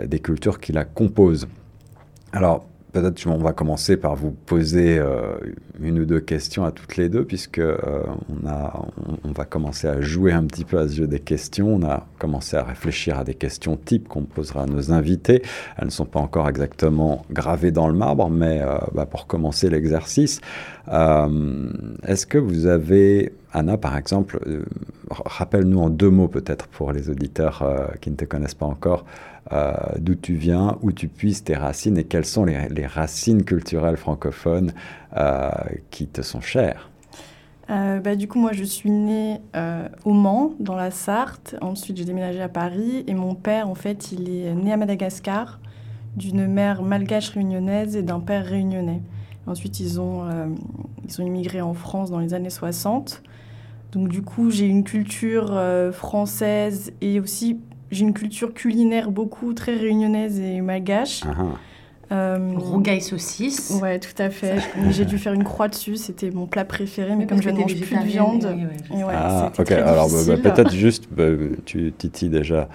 des 0.06 0.18
cultures 0.18 0.60
qui 0.60 0.72
la 0.72 0.84
composent. 0.84 1.46
Alors, 2.32 2.64
peut-être 2.92 3.26
on 3.26 3.38
va 3.38 3.52
commencer 3.52 3.96
par 3.96 4.14
vous 4.14 4.30
poser 4.30 4.98
euh, 4.98 5.36
une 5.80 5.98
ou 5.98 6.04
deux 6.04 6.20
questions 6.20 6.64
à 6.64 6.72
toutes 6.72 6.96
les 6.96 7.08
deux, 7.08 7.24
puisque 7.24 7.58
euh, 7.58 7.76
on, 8.28 8.46
a, 8.46 8.86
on, 9.24 9.32
va 9.32 9.44
commencer 9.44 9.88
à 9.88 10.00
jouer 10.00 10.32
un 10.32 10.44
petit 10.44 10.64
peu 10.64 10.78
à 10.78 10.88
ce 10.88 10.94
jeu 10.94 11.06
des 11.06 11.20
questions. 11.20 11.74
On 11.74 11.82
a 11.82 12.06
commencé 12.18 12.56
à 12.56 12.64
réfléchir 12.64 13.18
à 13.18 13.24
des 13.24 13.34
questions 13.34 13.76
types 13.76 14.08
qu'on 14.08 14.22
posera 14.22 14.64
à 14.64 14.66
nos 14.66 14.92
invités. 14.92 15.42
Elles 15.78 15.86
ne 15.86 15.90
sont 15.90 16.04
pas 16.04 16.20
encore 16.20 16.48
exactement 16.48 17.24
gravées 17.30 17.72
dans 17.72 17.88
le 17.88 17.94
marbre, 17.94 18.28
mais 18.28 18.60
euh, 18.60 18.76
bah, 18.94 19.06
pour 19.06 19.26
commencer 19.26 19.70
l'exercice, 19.70 20.40
est-ce 20.88 22.26
que 22.26 22.38
vous 22.38 22.66
avez, 22.66 23.32
Anna 23.52 23.76
par 23.76 23.96
exemple, 23.96 24.38
euh, 24.46 24.64
rappelle-nous 25.10 25.78
en 25.78 25.90
deux 25.90 26.10
mots 26.10 26.28
peut-être 26.28 26.68
pour 26.68 26.92
les 26.92 27.10
auditeurs 27.10 27.62
euh, 27.62 27.86
qui 28.00 28.10
ne 28.10 28.16
te 28.16 28.24
connaissent 28.24 28.54
pas 28.54 28.66
encore, 28.66 29.04
euh, 29.52 29.72
d'où 29.98 30.14
tu 30.14 30.34
viens, 30.34 30.78
où 30.82 30.90
tu 30.90 31.08
puisses 31.08 31.44
tes 31.44 31.54
racines 31.54 31.98
et 31.98 32.04
quelles 32.04 32.24
sont 32.24 32.44
les, 32.44 32.86
racines 32.86 33.44
culturelles 33.44 33.96
francophones 33.96 34.72
qui 35.90 36.06
te 36.06 36.22
sont 36.22 36.40
chères. 36.40 36.88
Bah, 37.68 38.16
du 38.16 38.28
coup, 38.28 38.38
moi, 38.38 38.52
je 38.52 38.64
suis 38.64 38.90
née 38.90 39.40
au 40.04 40.12
Mans, 40.12 40.52
dans 40.60 40.74
la 40.74 40.90
Sarthe. 40.90 41.56
Ensuite, 41.62 41.96
j'ai 41.96 42.04
déménagé 42.04 42.40
à 42.42 42.48
Paris. 42.48 43.04
Et 43.06 43.14
mon 43.14 43.34
père, 43.34 43.68
en 43.68 43.74
fait, 43.74 44.12
il 44.12 44.28
est 44.28 44.52
né 44.54 44.72
à 44.72 44.76
Madagascar, 44.76 45.58
d'une 46.16 46.46
mère 46.46 46.82
malgache 46.82 47.30
réunionnaise 47.30 47.96
et 47.96 48.02
d'un 48.02 48.20
père 48.20 48.44
réunionnais. 48.44 49.00
Ensuite, 49.46 49.80
ils 49.80 50.00
ont, 50.00 50.26
ils 51.04 51.22
ont 51.22 51.26
immigré 51.26 51.62
en 51.62 51.72
France 51.72 52.10
dans 52.10 52.18
les 52.18 52.34
années 52.34 52.50
60. 52.50 53.22
Donc, 53.92 54.08
du 54.08 54.22
coup, 54.22 54.50
j'ai 54.50 54.66
une 54.66 54.84
culture 54.84 55.50
euh, 55.52 55.92
française 55.92 56.92
et 57.00 57.20
aussi 57.20 57.60
j'ai 57.90 58.02
une 58.04 58.14
culture 58.14 58.54
culinaire 58.54 59.10
beaucoup 59.10 59.52
très 59.52 59.76
réunionnaise 59.76 60.40
et 60.40 60.60
malgache. 60.62 61.22
Ah. 61.26 61.44
Euh, 62.10 62.52
Rougail 62.56 63.00
saucisse. 63.00 63.70
Ouais, 63.82 63.98
tout 63.98 64.14
à 64.18 64.30
fait. 64.30 64.58
J'ai 64.90 65.04
dû 65.04 65.18
faire 65.18 65.32
une 65.32 65.44
croix 65.44 65.68
dessus. 65.68 65.96
C'était 65.96 66.30
mon 66.30 66.46
plat 66.46 66.64
préféré, 66.64 67.16
mais 67.16 67.24
Oui, 67.24 67.26
comme 67.26 67.42
je 67.42 67.50
ne 67.50 67.58
mange 67.58 67.74
plus 67.76 67.96
de 67.96 68.04
viande. 68.04 68.54
oui, 68.54 68.64
oui, 68.70 68.76
je 68.90 69.00
et 69.00 69.04
ouais, 69.04 69.12
Ah, 69.14 69.52
ok. 69.58 69.64
très 69.66 69.80
Alors 69.80 70.08
bah, 70.08 70.16
bah, 70.26 70.36
peut-être 70.50 70.72
juste, 70.74 71.08
bah, 71.10 71.24
tu 71.64 71.92
titilles 71.96 72.28
déjà 72.28 72.68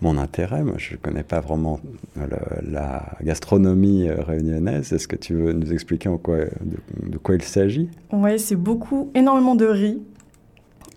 mon 0.00 0.18
intérêt. 0.18 0.62
Moi, 0.62 0.74
je 0.78 0.92
ne 0.92 0.98
connais 0.98 1.22
pas 1.22 1.40
vraiment 1.40 1.80
le- 2.16 2.70
la 2.70 3.04
gastronomie 3.22 4.08
euh, 4.08 4.22
réunionnaise. 4.22 4.92
Est-ce 4.92 5.08
que 5.08 5.16
tu 5.16 5.34
veux 5.34 5.52
nous 5.52 5.72
expliquer 5.72 6.08
en 6.08 6.18
quoi, 6.18 6.38
de, 6.38 7.08
de 7.10 7.18
quoi 7.18 7.34
il 7.36 7.42
s'agit? 7.42 7.88
Ouais, 8.12 8.38
c'est 8.38 8.56
beaucoup, 8.56 9.10
énormément 9.14 9.54
de 9.54 9.66
riz. 9.66 10.00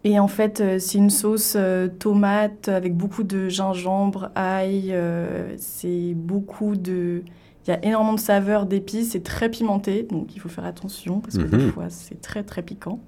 Et 0.05 0.17
en 0.19 0.27
fait, 0.29 0.61
euh, 0.61 0.79
c'est 0.79 0.97
une 0.97 1.09
sauce 1.09 1.53
euh, 1.57 1.87
tomate 1.89 2.69
avec 2.69 2.95
beaucoup 2.95 3.23
de 3.23 3.49
gingembre, 3.49 4.29
ail. 4.35 4.91
euh, 4.93 5.55
c'est 5.57 6.13
beaucoup 6.15 6.75
de. 6.75 7.23
Il 7.67 7.71
y 7.71 7.73
a 7.73 7.85
énormément 7.85 8.13
de 8.13 8.19
saveurs, 8.19 8.65
d'épices. 8.65 9.11
C'est 9.11 9.23
très 9.23 9.49
pimenté, 9.49 10.03
donc 10.09 10.33
il 10.35 10.39
faut 10.39 10.49
faire 10.49 10.65
attention 10.65 11.19
parce 11.19 11.37
que 11.37 11.43
Mhm. 11.43 11.49
des 11.65 11.71
fois, 11.71 11.85
c'est 11.89 12.21
très 12.21 12.43
très 12.43 12.61
piquant. 12.61 12.99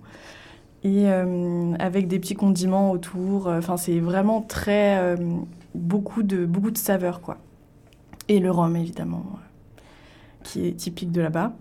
Et 0.83 1.09
euh, 1.09 1.73
avec 1.79 2.07
des 2.07 2.19
petits 2.19 2.33
condiments 2.35 2.91
autour. 2.91 3.47
Enfin, 3.47 3.77
c'est 3.77 3.99
vraiment 3.99 4.41
très. 4.41 4.97
euh, 4.99 5.15
beaucoup, 5.73 6.21
de, 6.23 6.45
beaucoup 6.45 6.71
de 6.71 6.77
saveurs, 6.77 7.21
quoi. 7.21 7.37
Et 8.27 8.39
le 8.39 8.51
rhum, 8.51 8.75
évidemment, 8.75 9.25
qui 10.43 10.67
est 10.67 10.73
typique 10.73 11.11
de 11.13 11.21
là-bas. 11.21 11.53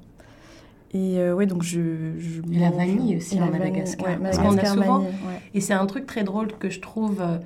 Et 0.92 1.18
euh, 1.18 1.34
ouais, 1.34 1.46
donc 1.46 1.62
je. 1.62 1.80
je 2.18 2.40
Et 2.52 2.58
la 2.58 2.70
vanille 2.70 3.16
aussi 3.16 3.40
en 3.40 3.46
Madagascar. 3.46 4.08
ouais, 4.08 4.18
Parce 4.20 4.38
qu'on 4.38 4.56
a 4.58 4.64
souvent- 4.64 4.98
vanille, 4.98 5.08
ouais. 5.28 5.40
Et 5.54 5.60
c'est 5.60 5.72
un 5.72 5.86
truc 5.86 6.06
très 6.06 6.24
drôle 6.24 6.48
que 6.58 6.68
je 6.70 6.80
trouve. 6.80 7.20
euh, 7.20 7.38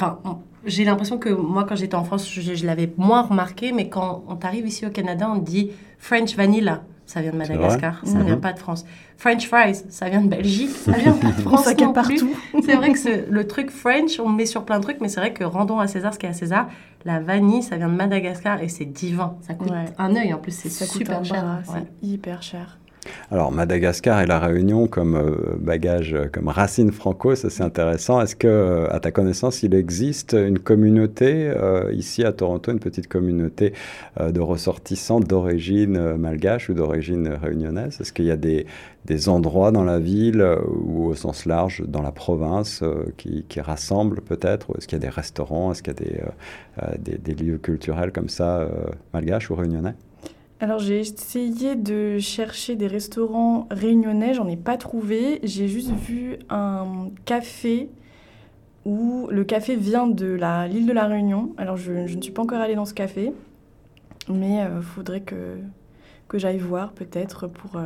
Enfin, 0.00 0.18
j'ai 0.64 0.84
l'impression 0.84 1.18
que 1.18 1.28
moi, 1.30 1.64
quand 1.68 1.74
j'étais 1.74 1.96
en 1.96 2.04
France, 2.04 2.30
je, 2.30 2.40
je 2.54 2.66
l'avais 2.66 2.92
moins 2.98 3.22
remarqué, 3.22 3.72
mais 3.72 3.88
quand 3.88 4.22
on 4.28 4.36
arrive 4.46 4.66
ici 4.66 4.86
au 4.86 4.90
Canada, 4.90 5.28
on 5.34 5.38
dit 5.38 5.70
French 5.98 6.36
vanilla. 6.36 6.84
Ça 7.08 7.22
vient 7.22 7.32
de 7.32 7.38
Madagascar, 7.38 8.02
ça 8.04 8.18
Mhm. 8.18 8.26
vient 8.26 8.36
pas 8.36 8.52
de 8.52 8.58
France. 8.58 8.84
French 9.16 9.48
fries, 9.48 9.82
ça 9.88 10.10
vient 10.10 10.20
de 10.20 10.28
Belgique, 10.28 10.68
ça 10.70 10.92
vient 10.92 11.14
pas 11.14 11.28
de 11.28 11.32
France 11.40 11.64
Ça 11.64 11.72
non 11.74 11.92
partout. 11.94 12.30
C'est 12.64 12.76
vrai 12.76 12.92
que 12.92 12.98
ce- 12.98 13.30
le 13.30 13.46
truc 13.46 13.70
French, 13.70 14.20
on 14.20 14.28
le 14.28 14.34
met 14.36 14.44
sur 14.44 14.64
plein 14.66 14.78
de 14.78 14.82
trucs, 14.84 15.00
mais 15.00 15.08
c'est 15.08 15.20
vrai 15.20 15.32
que 15.32 15.42
rendons 15.42 15.78
à 15.80 15.86
César 15.86 16.12
ce 16.12 16.18
qui 16.18 16.26
est 16.26 16.28
à 16.28 16.32
César. 16.34 16.68
La 17.06 17.18
vanille, 17.18 17.62
ça 17.62 17.76
vient 17.76 17.88
de 17.88 17.94
Madagascar 17.94 18.62
et 18.62 18.68
c'est 18.68 18.84
divin. 18.84 19.36
Ça 19.40 19.54
coûte 19.54 19.70
Ouais. 19.70 19.86
un 19.96 20.14
œil 20.16 20.34
en 20.34 20.38
plus, 20.38 20.52
c'est 20.52 20.68
Ça 20.68 20.84
coûte 20.84 20.98
super 20.98 21.20
un 21.20 21.24
cher. 21.24 21.42
ouais. 21.74 21.80
c'est 22.02 22.06
hyper 22.06 22.42
cher. 22.42 22.77
Alors, 23.30 23.52
Madagascar 23.52 24.20
et 24.22 24.26
la 24.26 24.38
Réunion 24.38 24.86
comme 24.86 25.14
euh, 25.14 25.56
bagage, 25.58 26.14
euh, 26.14 26.28
comme 26.32 26.48
racine 26.48 26.92
franco, 26.92 27.34
ça 27.34 27.50
c'est 27.50 27.62
intéressant. 27.62 28.20
Est-ce 28.20 28.34
que, 28.36 28.46
euh, 28.46 28.86
à 28.90 29.00
ta 29.00 29.10
connaissance, 29.10 29.62
il 29.62 29.74
existe 29.74 30.32
une 30.32 30.58
communauté, 30.58 31.52
ici 31.92 32.24
à 32.24 32.32
Toronto, 32.32 32.72
une 32.72 32.78
petite 32.78 33.08
communauté 33.08 33.72
de 34.20 34.40
ressortissants 34.40 35.20
d'origine 35.20 36.16
malgache 36.16 36.68
ou 36.68 36.74
d'origine 36.74 37.28
réunionnaise? 37.28 38.00
Est-ce 38.00 38.12
qu'il 38.12 38.24
y 38.24 38.30
a 38.30 38.36
des, 38.36 38.66
des 39.04 39.28
endroits 39.28 39.70
dans 39.72 39.84
la 39.84 39.98
ville 39.98 40.44
ou 40.68 41.06
au 41.06 41.14
sens 41.14 41.46
large 41.46 41.82
dans 41.86 42.02
la 42.02 42.12
province 42.12 42.82
qui, 43.16 43.44
qui 43.48 43.60
rassemblent 43.60 44.20
peut-être? 44.20 44.76
Est-ce 44.76 44.86
qu'il 44.86 44.96
y 44.98 45.02
a 45.02 45.04
des 45.04 45.14
restaurants? 45.14 45.72
Est-ce 45.72 45.82
qu'il 45.82 45.94
y 45.94 45.96
a 45.96 46.00
des, 46.98 47.12
des, 47.12 47.18
des 47.18 47.44
lieux 47.44 47.58
culturels 47.58 48.12
comme 48.12 48.28
ça, 48.28 48.68
malgaches 49.12 49.50
ou 49.50 49.54
réunionnais? 49.54 49.94
Alors 50.60 50.80
j'ai 50.80 50.98
essayé 51.00 51.76
de 51.76 52.18
chercher 52.18 52.74
des 52.74 52.88
restaurants 52.88 53.68
réunionnais, 53.70 54.34
j'en 54.34 54.48
ai 54.48 54.56
pas 54.56 54.76
trouvé. 54.76 55.38
J'ai 55.44 55.68
juste 55.68 55.92
vu 55.92 56.36
un 56.50 57.10
café 57.24 57.88
où 58.84 59.28
le 59.30 59.44
café 59.44 59.76
vient 59.76 60.08
de 60.08 60.26
la- 60.26 60.66
l'île 60.66 60.86
de 60.86 60.92
la 60.92 61.06
Réunion. 61.06 61.52
Alors 61.58 61.76
je, 61.76 62.06
je 62.06 62.16
ne 62.16 62.22
suis 62.22 62.32
pas 62.32 62.42
encore 62.42 62.60
allée 62.60 62.74
dans 62.74 62.86
ce 62.86 62.94
café, 62.94 63.32
mais 64.28 64.56
il 64.64 64.82
faudrait 64.82 65.20
que, 65.20 65.58
que 66.26 66.38
j'aille 66.38 66.58
voir 66.58 66.90
peut-être 66.92 67.46
pour... 67.46 67.76
euh, 67.76 67.84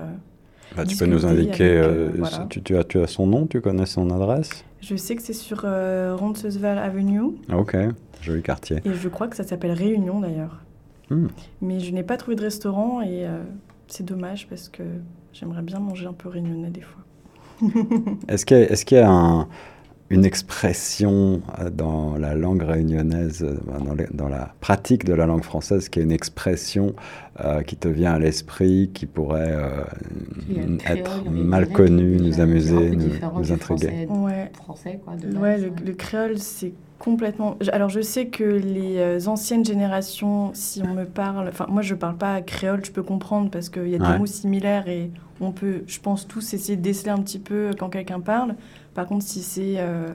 Bah, 0.75 0.87
tu 0.87 0.97
peux 0.97 1.05
nous 1.07 1.27
indiquer, 1.27 1.51
avec, 1.51 1.61
euh, 1.61 2.09
euh, 2.09 2.13
voilà. 2.19 2.47
tu, 2.49 2.63
tu 2.63 2.77
as, 2.79 2.85
tu 2.85 3.01
as 3.01 3.07
son 3.07 3.27
nom, 3.27 3.47
tu 3.47 3.61
connais 3.61 3.85
son 3.87 4.11
adresse? 4.11 4.65
Je 4.81 4.97
sais 4.97 5.15
que 5.15 5.23
c'est 5.23 5.33
sur 5.35 5.63
euh, 5.65 6.17
Roncesvalles 6.17 6.79
Avenue 6.79 7.21
Ah, 7.51 7.59
Ok, 7.59 7.77
joli 8.23 8.43
quartier. 8.43 8.79
et 8.87 8.95
je 8.95 9.09
crois 9.11 9.29
que 9.29 9.37
ça 9.37 9.45
s'appelle 9.45 9.73
Réunion 9.73 10.21
d'ailleurs. 10.21 10.63
Hmm. 11.11 11.29
Mais 11.61 11.81
je 11.81 11.93
n'ai 11.93 12.03
pas 12.03 12.17
trouvé 12.17 12.37
de 12.37 12.43
restaurant 12.43 13.01
et 13.03 13.27
euh, 13.27 13.43
c'est 13.89 14.05
dommage 14.05 14.49
parce 14.49 14.69
que 14.69 14.83
j'aimerais 15.33 15.63
bien 15.63 15.79
manger 15.81 16.07
un 16.07 16.13
peu 16.13 16.29
réunionnais 16.29 16.71
des 16.71 16.83
fois. 16.83 17.03
Est-ce 18.29 18.47
qu'il 18.47 18.59
y 18.59 18.85
qu'il 18.85 18.99
y 18.99 19.01
a 19.01 19.11
un- 19.11 19.49
une 20.11 20.25
expression 20.27 21.43
euh, 21.61 21.71
dans 21.71 22.17
la 22.19 22.35
langue 22.35 22.63
réunionnaise, 22.63 23.43
euh, 23.45 23.59
dans, 23.85 23.95
les- 23.95 24.09
dans 24.13 24.29
la 24.29 24.55
pratique 24.61 25.05
de 25.05 25.15
la 25.15 25.27
langue 25.27 25.45
française, 25.45 25.89
qui 25.89 26.01
est 26.01 26.03
une 26.03 26.13
expression 26.13 26.95
euh, 27.41 27.63
qui 27.63 27.77
te 27.77 27.89
vient 27.89 28.13
à 28.13 28.19
l'esprit, 28.19 28.91
qui 28.93 29.07
pourrait 29.07 29.53
euh, 29.53 29.85
être 30.87 31.25
mal 31.31 31.67
déjà 31.67 31.89
nous 31.89 32.41
amuser, 32.41 32.91
nous, 32.91 33.09
nous 33.39 33.53
intriguer 33.53 33.59
français- 33.59 34.07
Ouais. 34.09 34.53
français, 34.55 35.01
quoi, 35.05 35.15
de 35.17 35.37
Ouais, 35.39 35.59
le, 35.59 35.71
le 35.85 35.93
créole, 35.95 36.39
c'est 36.39 36.73
complètement. 36.99 37.57
Alors, 37.73 37.89
je 37.89 38.01
sais 38.01 38.27
que 38.27 38.45
les 38.45 38.99
euh, 38.99 39.19
anciennes 39.27 39.65
générations, 39.65 40.51
si 40.55 40.83
on 40.83 40.95
me 40.95 41.05
parle. 41.05 41.49
Enfin, 41.49 41.67
moi, 41.69 41.83
je 41.83 41.95
parle 41.95 42.17
pas 42.17 42.41
créole, 42.43 42.85
je 42.85 42.93
peux 42.93 43.03
comprendre 43.03 43.51
parce 43.51 43.69
qu'il 43.71 43.89
y 43.89 43.97
a 43.97 43.99
Ouais. 43.99 44.13
des 44.13 44.19
mots 44.19 44.27
similaires 44.27 44.87
et 44.89 45.11
on 45.41 45.53
peut, 45.53 45.83
je 45.87 45.99
pense, 46.01 46.29
tous 46.29 46.55
essayer 46.55 46.77
de 46.77 46.83
déceler 46.83 47.11
un 47.11 47.19
petit 47.23 47.39
peu 47.41 47.71
quand 47.79 47.89
quelqu'un 47.89 48.21
parle. 48.21 48.55
Par 48.95 49.07
contre, 49.07 49.25
si 49.25 49.41
c'est 49.43 49.77
euh, 49.79 50.09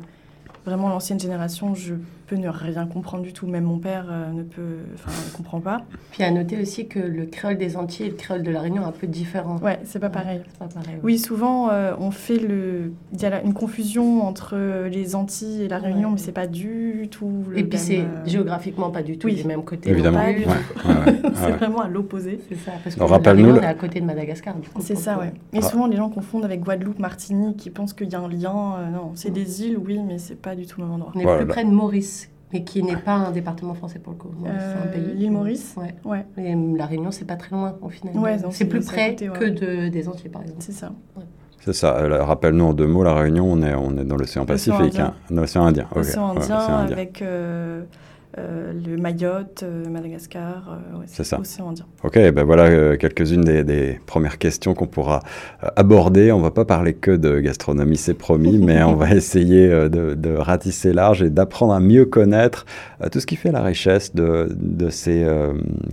vraiment 0.65 0.87
l'ancienne 0.87 1.19
génération, 1.19 1.73
je 1.75 1.95
peux 2.27 2.35
ne 2.35 2.49
rien 2.49 2.85
comprendre 2.85 3.23
du 3.23 3.33
tout. 3.33 3.47
Même 3.47 3.63
mon 3.63 3.79
père 3.79 4.05
euh, 4.09 4.31
ne 4.31 4.43
peut. 4.43 4.77
Enfin, 4.95 5.11
ne 5.31 5.35
comprend 5.37 5.59
pas. 5.61 5.81
Puis 6.11 6.23
à 6.23 6.31
noter 6.31 6.61
aussi 6.61 6.87
que 6.87 6.99
le 6.99 7.25
créole 7.25 7.57
des 7.57 7.77
Antilles 7.77 8.07
et 8.07 8.09
le 8.09 8.15
créole 8.15 8.43
de 8.43 8.51
la 8.51 8.61
Réunion 8.61 8.83
est 8.83 8.85
un 8.85 8.91
peu 8.91 9.07
différent. 9.07 9.57
Ouais, 9.57 9.79
c'est 9.83 9.99
pas 9.99 10.09
pareil. 10.09 10.41
C'est 10.49 10.59
pas 10.59 10.65
pareil. 10.67 10.95
ouais. 10.95 11.01
Oui, 11.03 11.17
souvent, 11.17 11.69
euh, 11.71 11.93
on 11.99 12.11
fait 12.11 12.37
le. 12.37 12.91
Il 13.13 13.21
y 13.21 13.25
a 13.25 13.29
la- 13.29 13.43
une 13.43 13.53
confusion 13.53 14.23
entre 14.27 14.51
euh, 14.53 14.89
les 14.89 15.15
Antilles 15.15 15.63
et 15.63 15.67
la 15.67 15.79
Réunion, 15.79 16.09
Ouais. 16.09 16.13
mais 16.15 16.19
c'est 16.19 16.31
pas 16.31 16.47
du 16.47 17.07
tout 17.09 17.45
le 17.49 17.57
Et 17.59 17.63
puis 17.63 17.79
c'est 17.79 17.99
euh, 18.01 18.25
géographiquement 18.25 18.89
pas 18.91 19.03
du 19.03 19.17
tout 19.17 19.27
oui. 19.27 19.35
les 19.35 19.43
mêmes 19.43 19.63
côtés. 19.63 19.89
Évidemment. 19.89 20.19
ouais, 20.19 20.45
c'est 21.35 21.51
vraiment 21.51 21.81
à 21.81 21.87
l'opposé. 21.87 22.39
C'est 22.49 22.55
ça. 22.55 22.71
Parce 22.83 22.95
que 22.95 23.01
Alors, 23.03 23.19
la 23.21 23.31
Réunion 23.31 23.53
le- 23.53 23.61
est 23.63 23.65
à 23.65 23.73
côté 23.73 23.99
de 24.01 24.05
Madagascar. 24.05 24.55
Du 24.55 24.69
coup, 24.69 24.81
C'est 24.81 24.95
ça, 24.95 25.17
ouais. 25.19 25.31
Et 25.53 25.59
Ah. 25.59 25.61
souvent, 25.61 25.87
les 25.87 25.97
gens 25.97 26.09
confondent 26.09 26.45
avec 26.45 26.61
Guadeloupe, 26.61 26.99
Martinique, 26.99 27.57
qui 27.57 27.69
pensent 27.69 27.93
qu'il 27.93 28.09
y 28.09 28.15
a 28.15 28.19
un 28.19 28.27
lien. 28.29 28.75
Euh, 28.77 28.89
non, 28.89 29.11
c'est 29.15 29.31
des 29.31 29.63
îles, 29.63 29.77
oui, 29.77 29.99
mais 30.05 30.17
c'est 30.17 30.39
pas 30.39 30.55
du 30.55 30.65
tout 30.65 30.81
le 30.81 30.87
même 30.87 30.95
endroit. 30.95 31.11
On 31.15 31.19
est 31.19 31.23
Voilà. 31.23 31.39
plus 31.39 31.47
près 31.47 31.63
de 31.65 31.69
Maurice, 31.69 32.16
mais 32.53 32.63
qui 32.63 32.81
n'est 32.83 32.95
pas 32.97 33.13
un 33.13 33.31
département 33.31 33.73
français 33.73 33.99
pour 33.99 34.13
le 34.13 34.19
coup. 34.19 34.29
C'est 34.41 34.49
un 34.49 34.53
Euh, 34.53 34.91
pays. 34.93 35.13
l'île 35.15 35.31
Maurice 35.31 35.75
Ouais. 35.77 35.95
Ouais, 36.05 36.25
Et 36.37 36.55
la 36.77 36.85
Réunion, 36.85 37.11
c'est 37.11 37.25
pas 37.25 37.35
très 37.35 37.55
loin 37.55 37.75
au 37.81 37.89
final. 37.89 38.17
Ouais, 38.17 38.37
c'est 38.37 38.51
c'est- 38.51 38.65
plus 38.65 38.85
près 38.85 39.11
côté, 39.11 39.29
ouais. 39.29 39.37
que 39.37 39.45
de, 39.45 39.89
des 39.89 40.07
Antilles, 40.07 40.29
par 40.29 40.41
exemple. 40.43 40.61
c'est 40.61 40.71
ça. 40.71 40.91
C'est 41.59 41.73
ça. 41.73 41.97
euh, 41.97 42.23
Rappelle-nous 42.23 42.63
en 42.63 42.73
deux 42.73 42.87
mots, 42.87 43.03
la 43.03 43.13
Réunion, 43.13 43.45
on 43.51 43.61
est, 43.61 43.73
on 43.75 43.97
est 43.97 44.05
dans 44.05 44.15
l'océan 44.15 44.45
L'océan 44.47 44.75
Pacifique, 44.77 44.99
Indien. 44.99 45.13
hein. 45.29 45.35
l'océan 45.35 45.65
Indien. 45.65 45.87
Océan 45.93 46.31
Ouais, 46.35 46.41
Indien, 46.41 46.57
océan 46.57 46.75
Indien. 46.77 46.95
avec 46.95 47.21
euh, 47.21 47.83
euh, 48.37 48.73
le 48.73 48.97
Mayotte, 48.97 49.63
euh, 49.63 49.89
Madagascar. 49.89 50.69
euh, 50.69 50.99
ouais, 50.99 51.05
C'est 51.07 51.23
ça. 51.23 51.39
Océan 51.39 51.69
Indien. 51.69 51.85
Ok, 52.03 52.15
ben 52.15 52.43
voilà 52.43 52.65
euh, 52.65 52.97
quelques-unes 52.97 53.41
des, 53.41 53.63
des 53.63 53.99
premières 54.05 54.37
questions 54.37 54.73
qu'on 54.73 54.85
pourra 54.87 55.21
aborder. 55.75 56.31
On 56.31 56.39
va 56.41 56.51
pas 56.51 56.65
parler 56.65 56.93
que 56.93 57.11
de 57.11 57.39
gastronomie, 57.39 57.97
c'est 57.97 58.13
promis, 58.13 58.57
mais 58.63 58.83
on 58.83 58.95
va 58.95 59.13
essayer 59.15 59.67
de, 59.67 60.13
de 60.13 60.35
ratisser 60.35 60.93
large 60.93 61.23
et 61.23 61.29
d'apprendre 61.29 61.73
à 61.73 61.79
mieux 61.79 62.05
connaître 62.05 62.65
tout 63.11 63.19
ce 63.19 63.25
qui 63.25 63.35
fait 63.35 63.51
la 63.51 63.61
richesse 63.63 64.13
de, 64.13 64.49
de 64.55 64.89
ces 64.89 65.25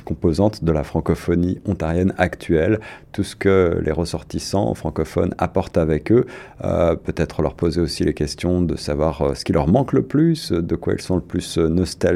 composantes 0.04 0.64
de 0.64 0.72
la 0.72 0.82
francophonie 0.84 1.60
ontarienne 1.66 2.14
actuelle, 2.18 2.80
tout 3.12 3.22
ce 3.24 3.36
que 3.36 3.80
les 3.84 3.92
ressortissants 3.92 4.74
francophones 4.74 5.34
apportent 5.38 5.76
avec 5.78 6.10
eux. 6.12 6.26
Peut-être 6.60 7.42
leur 7.42 7.54
poser 7.54 7.80
aussi 7.80 8.04
les 8.04 8.14
questions 8.14 8.62
de 8.62 8.76
savoir 8.76 9.36
ce 9.36 9.44
qui 9.44 9.52
leur 9.52 9.68
manque 9.68 9.92
le 9.92 10.02
plus, 10.02 10.52
de 10.52 10.76
quoi 10.76 10.94
ils 10.94 11.00
sont 11.00 11.16
le 11.16 11.22
plus 11.22 11.58
euh, 11.58 11.68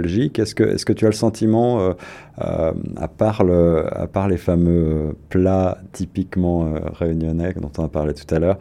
Est-ce 0.08 0.54
que, 0.54 0.64
est 0.64 0.84
que 0.84 0.92
tu 0.92 1.04
as 1.04 1.08
le 1.08 1.14
sentiment 1.14 1.80
euh, 1.80 1.92
euh, 2.40 2.72
à, 2.96 3.08
part 3.08 3.44
le- 3.44 3.86
à 3.96 4.06
part 4.06 4.28
les 4.28 4.36
fameux 4.36 5.16
plats 5.28 5.78
typiquement 5.92 6.66
euh, 6.66 6.78
réunionnais 6.92 7.52
dont 7.54 7.70
on 7.78 7.84
a 7.84 7.88
parlé 7.88 8.14
tout 8.14 8.34
à 8.34 8.38
l'heure, 8.38 8.58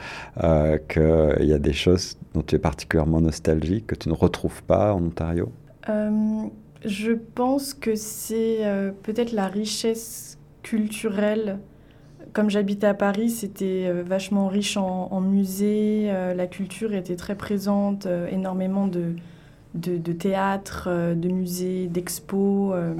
qu'il 0.87 1.47
y 1.47 1.53
a 1.53 1.59
des 1.59 1.73
choses 1.73 2.17
dont 2.33 2.41
tu 2.41 2.55
es 2.55 2.59
particulièrement 2.59 3.21
nostalgique, 3.21 3.87
que 3.87 3.95
tu 3.95 4.09
ne 4.09 4.13
retrouves 4.13 4.61
pas 4.63 4.93
en 4.93 5.03
Ontario? 5.03 5.51
Je 6.85 7.13
pense 7.13 7.73
que 7.73 7.95
c'est 7.95 8.59
peut-être 9.03 9.31
la 9.31 9.47
richesse 9.47 10.37
culturelle. 10.63 11.59
Comme 12.33 12.49
j'habitais 12.49 12.87
à 12.87 12.93
Paris, 12.93 13.29
c'était 13.29 13.91
vachement 14.03 14.47
riche 14.47 14.77
en, 14.77 15.21
musées, 15.21 16.11
la 16.35 16.47
culture 16.47 16.93
était 16.93 17.15
très 17.15 17.35
présente, 17.35 18.07
énormément 18.31 18.87
de, 18.87 19.15
de, 19.77 19.97
de 19.97 20.13
théâtres, 20.13 20.87
euh, 20.89 21.15
de 21.15 21.29
musées, 21.29 21.87
d'expos. 21.87 22.71
euh. 22.75 22.93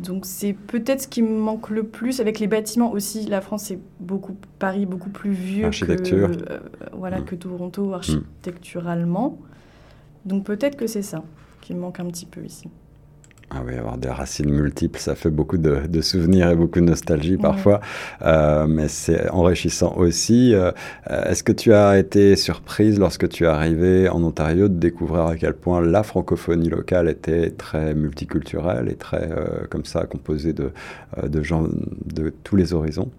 donc 0.00 0.26
c'est 0.26 0.52
peut-être 0.54 1.02
ce 1.02 1.08
qui 1.08 1.22
me 1.22 1.38
manque 1.38 1.70
le 1.70 1.84
plus 1.84 2.20
avec 2.20 2.40
les 2.40 2.46
bâtiments 2.48 2.90
aussi. 2.92 3.26
La 3.26 3.40
France 3.40 3.70
est 3.70 3.78
beaucoup, 4.00 4.36
Paris 4.58 4.86
beaucoup 4.86 5.10
plus 5.10 5.30
vieux 5.32 5.66
Architecture. 5.66 6.30
que, 6.30 6.52
euh, 6.52 6.58
voilà, 6.92 7.20
Mm. 7.20 7.24
que 7.24 7.34
Toronto 7.36 7.92
architecturalement. 7.92 9.38
Donc 10.24 10.44
peut-être 10.44 10.76
que 10.76 10.86
c'est 10.86 11.02
ça 11.02 11.22
qui 11.60 11.74
me 11.74 11.80
manque 11.80 12.00
un 12.00 12.06
petit 12.06 12.26
peu 12.26 12.44
ici. 12.44 12.68
Ah 13.54 13.60
oui, 13.66 13.74
avoir 13.76 13.98
des 13.98 14.08
racines 14.08 14.50
multiples, 14.50 14.98
ça 14.98 15.14
fait 15.14 15.28
beaucoup 15.28 15.58
de, 15.58 15.86
de 15.86 16.00
souvenirs 16.00 16.48
et 16.48 16.56
beaucoup 16.56 16.80
de 16.80 16.86
nostalgie 16.86 17.36
parfois, 17.36 17.80
Euh, 18.22 18.66
mais 18.66 18.88
c'est 18.88 19.28
enrichissant 19.28 19.94
aussi. 19.96 20.54
Euh, 20.54 20.72
Est-ce 21.10 21.42
que 21.42 21.52
tu 21.52 21.74
as 21.74 21.98
été 21.98 22.34
surprise 22.36 22.98
lorsque 22.98 23.28
tu 23.28 23.44
es 23.44 23.46
arrivée 23.46 24.08
en 24.08 24.24
Ontario 24.24 24.68
de 24.68 24.78
découvrir 24.78 25.26
à 25.26 25.36
quel 25.36 25.52
point 25.52 25.82
la 25.82 26.02
francophonie 26.02 26.70
locale 26.70 27.10
était 27.10 27.50
très 27.50 27.94
multiculturelle 27.94 28.88
et 28.88 28.94
très 28.96 29.30
euh, 29.30 29.66
comme 29.68 29.84
ça 29.84 30.06
composée 30.06 30.54
de, 30.54 30.72
de 31.22 31.42
gens 31.42 31.68
de 32.06 32.32
tous 32.44 32.56
les 32.56 32.72
horizons? 32.72 33.10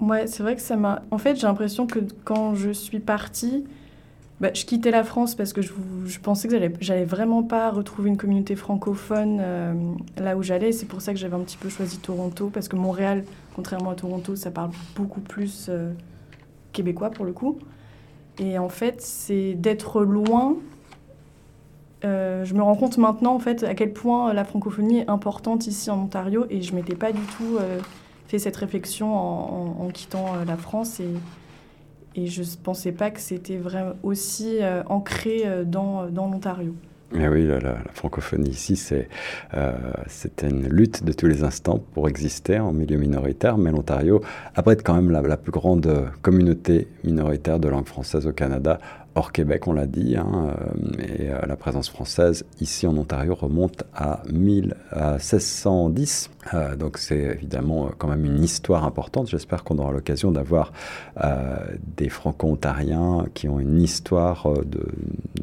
Ouais, 0.00 0.26
c'est 0.26 0.42
vrai 0.42 0.56
que 0.56 0.62
ça 0.62 0.76
m'a. 0.76 1.02
En 1.12 1.18
fait, 1.18 1.36
j'ai 1.36 1.46
l'impression 1.46 1.86
que 1.86 2.00
quand 2.24 2.56
je 2.56 2.70
suis 2.70 2.98
partie, 2.98 3.64
bah, 4.40 4.50
je 4.52 4.66
quittais 4.66 4.90
la 4.90 5.02
France 5.02 5.34
parce 5.34 5.54
que 5.54 5.62
je, 5.62 5.72
pensais 6.22 6.46
que 6.46 6.54
j'allais, 6.80 7.04
vraiment 7.04 7.42
pas 7.42 7.70
retrouver 7.70 8.10
une 8.10 8.18
communauté 8.18 8.54
francophone 8.54 9.38
euh, 9.40 9.72
là 10.18 10.36
où 10.36 10.42
j'allais. 10.42 10.72
C'est 10.72 10.84
pour 10.86 11.00
ça 11.00 11.14
que 11.14 11.18
j'avais 11.18 11.36
un 11.36 11.40
petit 11.40 11.56
peu 11.56 11.70
choisi 11.70 11.98
Toronto 11.98 12.50
parce 12.52 12.68
que 12.68 12.76
Montréal, 12.76 13.24
contrairement 13.54 13.90
à 13.90 13.94
Toronto, 13.94 14.36
ça 14.36 14.50
parle 14.50 14.72
beaucoup 14.94 15.20
plus 15.20 15.68
euh, 15.70 15.90
québécois 16.74 17.10
pour 17.10 17.24
le 17.24 17.32
coup. 17.32 17.58
Et 18.38 18.58
en 18.58 18.68
fait, 18.68 19.00
c'est 19.00 19.54
d'être 19.54 20.02
loin. 20.02 20.56
je 22.02 22.54
me 22.54 22.62
rends 22.62 22.76
compte 22.76 22.98
maintenant 22.98 23.34
en 23.34 23.38
fait 23.38 23.64
à 23.64 23.74
quel 23.74 23.92
point 23.92 24.34
la 24.34 24.44
francophonie 24.44 24.98
est 24.98 25.08
importante 25.08 25.66
ici 25.66 25.90
en 25.90 26.02
Ontario 26.02 26.46
et 26.50 26.60
je 26.60 26.74
m'étais 26.74 26.94
pas 26.94 27.10
du 27.10 27.22
tout 27.36 27.58
fait 28.28 28.38
cette 28.38 28.56
réflexion 28.56 29.12
en, 29.82 29.88
quittant 29.88 30.44
la 30.46 30.56
France 30.56 31.00
et 32.16 32.26
je 32.26 32.42
ne 32.42 32.46
pensais 32.62 32.92
pas 32.92 33.10
que 33.10 33.20
c'était 33.20 33.58
vraiment 33.58 33.94
aussi 34.02 34.58
ancré 34.88 35.64
dans, 35.64 36.06
dans 36.06 36.28
l'Ontario. 36.28 36.74
Eh 37.14 37.28
oui, 37.28 37.46
la, 37.46 37.76
francophonie 37.94 38.50
ici, 38.50 38.74
c'est 38.74 39.08
euh, 39.54 39.72
une 40.42 40.66
lutte 40.68 41.04
de 41.04 41.12
tous 41.12 41.26
les 41.26 41.44
instants 41.44 41.80
pour 41.94 42.08
exister 42.08 42.58
en 42.58 42.72
milieu 42.72 42.96
minoritaire, 42.96 43.58
mais 43.58 43.70
l'Ontario 43.70 44.20
abrite 44.56 44.82
quand 44.82 44.94
même 44.94 45.10
la, 45.10 45.36
plus 45.36 45.52
grande 45.52 46.10
communauté 46.22 46.88
minoritaire 47.04 47.60
de 47.60 47.68
langue 47.68 47.86
française 47.86 48.26
au 48.26 48.32
Canada, 48.32 48.80
hors 49.16 49.32
Québec, 49.32 49.66
on 49.66 49.72
l'a 49.72 49.86
dit, 49.86 50.16
hein, 50.16 50.28
euh, 50.28 51.02
et 51.02 51.30
euh, 51.30 51.40
la 51.46 51.56
présence 51.56 51.88
française 51.88 52.44
ici 52.60 52.86
en 52.86 52.96
Ontario 52.96 53.34
remonte 53.34 53.82
à, 53.94 54.22
1610. 54.30 56.30
Euh, 56.52 56.76
donc 56.76 56.98
c'est 56.98 57.18
évidemment 57.18 57.90
quand 57.96 58.08
même 58.08 58.26
une 58.26 58.44
histoire 58.44 58.84
importante. 58.84 59.28
J'espère 59.28 59.64
qu'on 59.64 59.78
aura 59.78 59.92
l'occasion 59.92 60.30
d'avoir 60.30 60.72
des 61.96 62.10
franco-ontariens 62.10 63.24
qui 63.32 63.48
ont 63.48 63.58
une 63.58 63.80
histoire 63.80 64.46
de, 64.64 64.86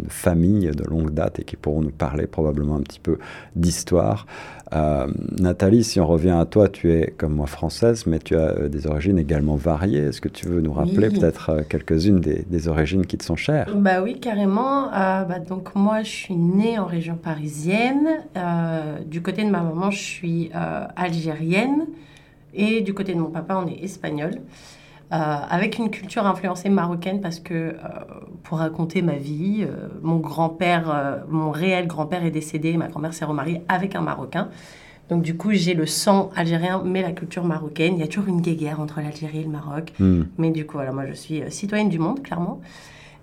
famille 0.08 0.70
de 0.70 0.84
longue 0.84 1.12
date 1.12 1.40
et 1.40 1.44
qui 1.44 1.56
pourront 1.56 1.82
nous 1.82 1.92
parler 1.92 2.28
probablement 2.28 2.76
un 2.76 2.82
petit 2.82 3.00
peu 3.00 3.18
d'histoire. 3.56 4.28
Euh, 4.74 5.08
Nathalie, 5.40 5.84
si 5.84 6.00
on 6.00 6.08
revient 6.08 6.32
à 6.32 6.46
toi, 6.46 6.68
tu 6.68 6.92
es 6.92 7.14
comme 7.18 7.36
moi 7.36 7.48
française, 7.48 8.06
mais 8.08 8.20
tu 8.20 8.36
as 8.36 8.58
euh, 8.58 8.70
des 8.70 8.88
origines 8.88 9.20
également 9.20 9.56
variées. 9.56 10.00
Est-ce 10.00 10.22
que 10.22 10.30
tu 10.30 10.48
veux 10.48 10.62
nous 10.62 10.74
rappeler 10.74 11.10
peut-être 11.10 11.50
euh, 11.50 11.62
quelques-unes 11.68 12.20
des, 12.20 12.68
origines 12.68 13.06
qui 13.06 13.18
te 13.18 13.24
sont 13.24 13.36
chères? 13.36 13.76
Bah 13.76 14.02
oui, 14.02 14.20
carrément. 14.20 14.90
Bah, 14.90 15.40
donc 15.40 15.76
moi, 15.76 16.02
je 16.04 16.10
suis 16.10 16.36
née 16.36 16.80
en 16.80 16.86
région 16.86 17.16
parisienne. 17.16 18.08
du 19.06 19.22
côté 19.22 19.44
de 19.44 19.50
ma 19.50 19.62
maman, 19.62 19.92
je 19.92 20.00
suis 20.00 20.52
algérienne. 20.96 21.86
Et 22.54 22.82
du 22.82 22.94
côté 22.94 23.14
de 23.14 23.20
mon 23.20 23.30
papa, 23.30 23.62
on 23.64 23.68
est 23.68 23.84
espagnol. 23.84 24.32
Euh, 25.14 25.16
avec 25.48 25.78
une 25.78 25.92
culture 25.92 26.26
influencée 26.26 26.70
marocaine 26.70 27.22
parce 27.22 27.40
que, 27.40 27.54
euh, 27.54 27.76
pour 28.42 28.58
raconter 28.58 29.04
ma 29.04 29.14
vie, 29.14 29.60
euh, 29.62 29.88
mon 30.02 30.18
grand-père, 30.18 31.24
mon 31.30 31.52
réel 31.52 31.86
grand-père 31.86 32.26
est 32.26 32.32
décédé, 32.32 32.78
ma 32.78 32.88
grand-mère 32.88 33.14
s'est 33.14 33.26
remariée 33.26 33.62
avec 33.68 33.94
un 33.96 34.02
Marocain. 34.02 34.50
Donc 35.10 35.22
du 35.22 35.38
coup, 35.38 35.52
j'ai 35.52 35.76
le 35.76 35.86
sang 35.86 36.32
algérien, 36.36 36.82
mais 36.84 37.04
la 37.04 37.12
culture 37.12 37.44
marocaine. 37.44 37.94
Il 37.96 38.00
y 38.00 38.04
a 38.04 38.08
toujours 38.08 38.28
une 38.28 38.42
guéguerre 38.42 38.80
entre 38.80 39.02
l'Algérie 39.02 39.42
et 39.42 39.44
le 39.44 39.50
Maroc. 39.50 39.94
Hmm. 40.00 40.24
Mais 40.40 40.50
du 40.50 40.66
coup, 40.66 40.78
voilà, 40.78 40.92
moi, 40.92 41.06
je 41.06 41.14
suis 41.14 41.44
citoyenne 41.50 41.90
du 41.90 42.00
monde, 42.00 42.24
clairement. 42.24 42.60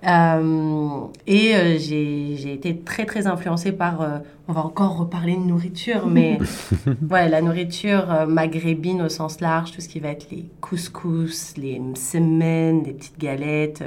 Euh, 0.07 1.00
et 1.26 1.54
euh, 1.54 1.76
j'ai 1.78 2.52
été 2.52 2.78
très 2.78 3.04
très 3.04 3.26
influencée 3.26 3.73
par, 3.73 4.00
euh, 4.00 4.19
on 4.49 4.52
va 4.52 4.64
encore 4.64 4.97
reparler 4.97 5.35
de 5.35 5.42
nourriture, 5.42 6.07
mais 6.07 6.38
ouais, 7.11 7.28
la 7.28 7.42
nourriture 7.42 8.26
maghrébine 8.26 9.02
au 9.02 9.09
sens 9.09 9.40
large, 9.40 9.73
tout 9.73 9.80
ce 9.80 9.88
qui 9.88 10.00
va 10.00 10.09
être 10.09 10.30
les 10.30 10.47
couscous, 10.61 11.54
les 11.57 11.78
msemen, 11.78 12.83
des 12.83 12.92
petites 12.92 13.19
galettes, 13.19 13.85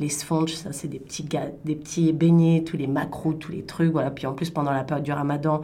les 0.00 0.08
sponges, 0.08 0.54
ça 0.54 0.72
c'est 0.72 0.88
des 0.88 0.98
petits, 0.98 1.26
des 1.64 1.76
petits 1.76 2.12
beignets, 2.12 2.64
tous 2.64 2.76
les 2.76 2.88
macros, 2.88 3.34
tous 3.34 3.52
les 3.52 3.62
trucs, 3.62 3.92
voilà. 3.92 4.10
Puis 4.10 4.26
en 4.26 4.32
plus 4.32 4.50
pendant 4.50 4.72
la 4.72 4.82
période 4.82 5.04
du 5.04 5.12
ramadan, 5.12 5.62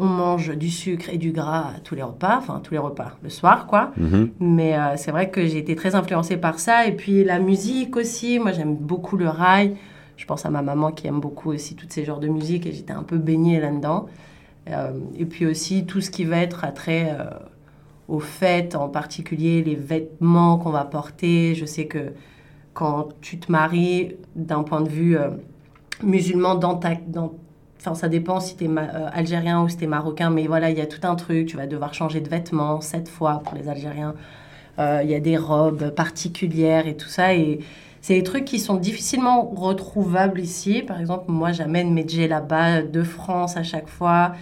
on 0.00 0.06
mange 0.06 0.56
du 0.56 0.70
sucre 0.70 1.10
et 1.10 1.18
du 1.18 1.30
gras 1.30 1.74
à 1.76 1.80
tous 1.84 1.94
les 1.94 2.02
repas, 2.02 2.38
enfin 2.38 2.60
tous 2.64 2.72
les 2.72 2.78
repas, 2.78 3.12
le 3.22 3.28
soir 3.28 3.66
quoi. 3.66 3.92
Mhm. 3.98 4.30
Mais 4.40 4.74
euh, 4.74 4.96
c'est 4.96 5.10
vrai 5.10 5.28
que 5.30 5.46
j'ai 5.46 5.58
été 5.58 5.76
très 5.76 5.94
influencée 5.94 6.38
par 6.38 6.58
ça. 6.58 6.86
Et 6.86 6.92
puis 6.96 7.22
la 7.22 7.38
musique 7.38 7.96
aussi, 7.96 8.38
moi 8.38 8.52
j'aime 8.52 8.74
beaucoup 8.74 9.18
le 9.18 9.28
rail. 9.28 9.76
Je 10.16 10.24
pense 10.24 10.46
à 10.46 10.50
ma 10.50 10.62
maman 10.62 10.90
qui 10.90 11.06
aime 11.06 11.20
beaucoup 11.20 11.50
aussi 11.50 11.74
tous 11.76 11.86
ces 11.88 12.04
genres 12.04 12.18
de 12.18 12.28
musique 12.28 12.66
et 12.66 12.72
j'étais 12.72 12.94
un 12.94 13.02
peu 13.02 13.18
baignée 13.18 13.60
là-dedans. 13.60 14.06
Euh, 14.68 14.92
et 15.18 15.26
puis 15.26 15.46
aussi 15.46 15.84
tout 15.84 16.00
ce 16.00 16.10
qui 16.10 16.24
va 16.24 16.38
être 16.38 16.64
attrait 16.64 17.14
euh, 17.18 17.24
aux 18.08 18.20
fêtes, 18.20 18.74
en 18.76 18.88
particulier 18.88 19.62
les 19.62 19.74
vêtements 19.74 20.56
qu'on 20.56 20.70
va 20.70 20.84
porter. 20.84 21.54
Je 21.54 21.66
sais 21.66 21.86
que 21.86 22.12
quand 22.72 23.08
tu 23.20 23.38
te 23.38 23.52
maries, 23.52 24.16
d'un 24.34 24.62
point 24.62 24.80
de 24.80 24.88
vue 24.88 25.18
musulman, 26.02 26.54
dans 26.54 26.76
ta, 26.76 26.94
dans 26.94 27.34
Enfin, 27.80 27.94
ça 27.94 28.10
dépend 28.10 28.40
si 28.40 28.56
tu 28.56 28.64
es 28.64 28.68
euh, 28.68 29.08
algérien 29.10 29.62
ou 29.62 29.68
si 29.70 29.78
tu 29.78 29.84
es 29.84 29.86
marocain, 29.86 30.28
mais 30.28 30.46
voilà, 30.46 30.68
il 30.68 30.76
y 30.76 30.82
a 30.82 30.86
tout 30.86 31.00
un 31.06 31.14
truc. 31.14 31.46
Tu 31.46 31.56
vas 31.56 31.66
devoir 31.66 31.94
changer 31.94 32.20
de 32.20 32.28
vêtements 32.28 32.82
sept 32.82 33.08
fois 33.08 33.40
pour 33.42 33.56
les 33.56 33.70
Algériens. 33.70 34.14
Euh, 34.78 35.00
il 35.02 35.10
y 35.10 35.14
a 35.14 35.20
des 35.20 35.38
robes 35.38 35.88
particulières 35.88 36.86
et 36.86 36.94
tout 36.94 37.08
ça. 37.08 37.34
Et 37.34 37.60
c'est 38.02 38.14
des 38.14 38.22
trucs 38.22 38.44
qui 38.44 38.58
sont 38.58 38.74
difficilement 38.74 39.50
retrouvables 39.56 40.40
ici. 40.40 40.82
Par 40.82 41.00
exemple, 41.00 41.24
moi, 41.28 41.52
j'amène 41.52 41.94
mes 41.94 42.04
là-bas 42.04 42.82
de 42.82 43.02
France 43.02 43.56
à 43.56 43.62
chaque 43.62 43.88
fois. 43.88 44.32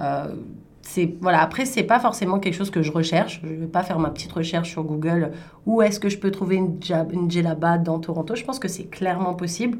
Euh, 0.00 0.28
c'est 0.82 1.14
voilà 1.22 1.40
après 1.40 1.64
c'est 1.64 1.82
pas 1.82 1.98
forcément 1.98 2.38
quelque 2.38 2.52
chose 2.52 2.70
que 2.70 2.82
je 2.82 2.92
recherche 2.92 3.40
je 3.42 3.48
vais 3.48 3.66
pas 3.66 3.82
faire 3.82 3.98
ma 3.98 4.10
petite 4.10 4.32
recherche 4.32 4.68
sur 4.68 4.82
Google 4.82 5.30
où 5.64 5.80
est-ce 5.80 5.98
que 5.98 6.10
je 6.10 6.18
peux 6.18 6.30
trouver 6.30 6.56
une, 6.56 6.78
une 7.10 7.30
djellaba 7.30 7.78
dans 7.78 7.98
Toronto? 8.00 8.34
Je 8.34 8.44
pense 8.44 8.58
que 8.58 8.68
c'est 8.68 8.90
clairement 8.90 9.32
possible 9.32 9.78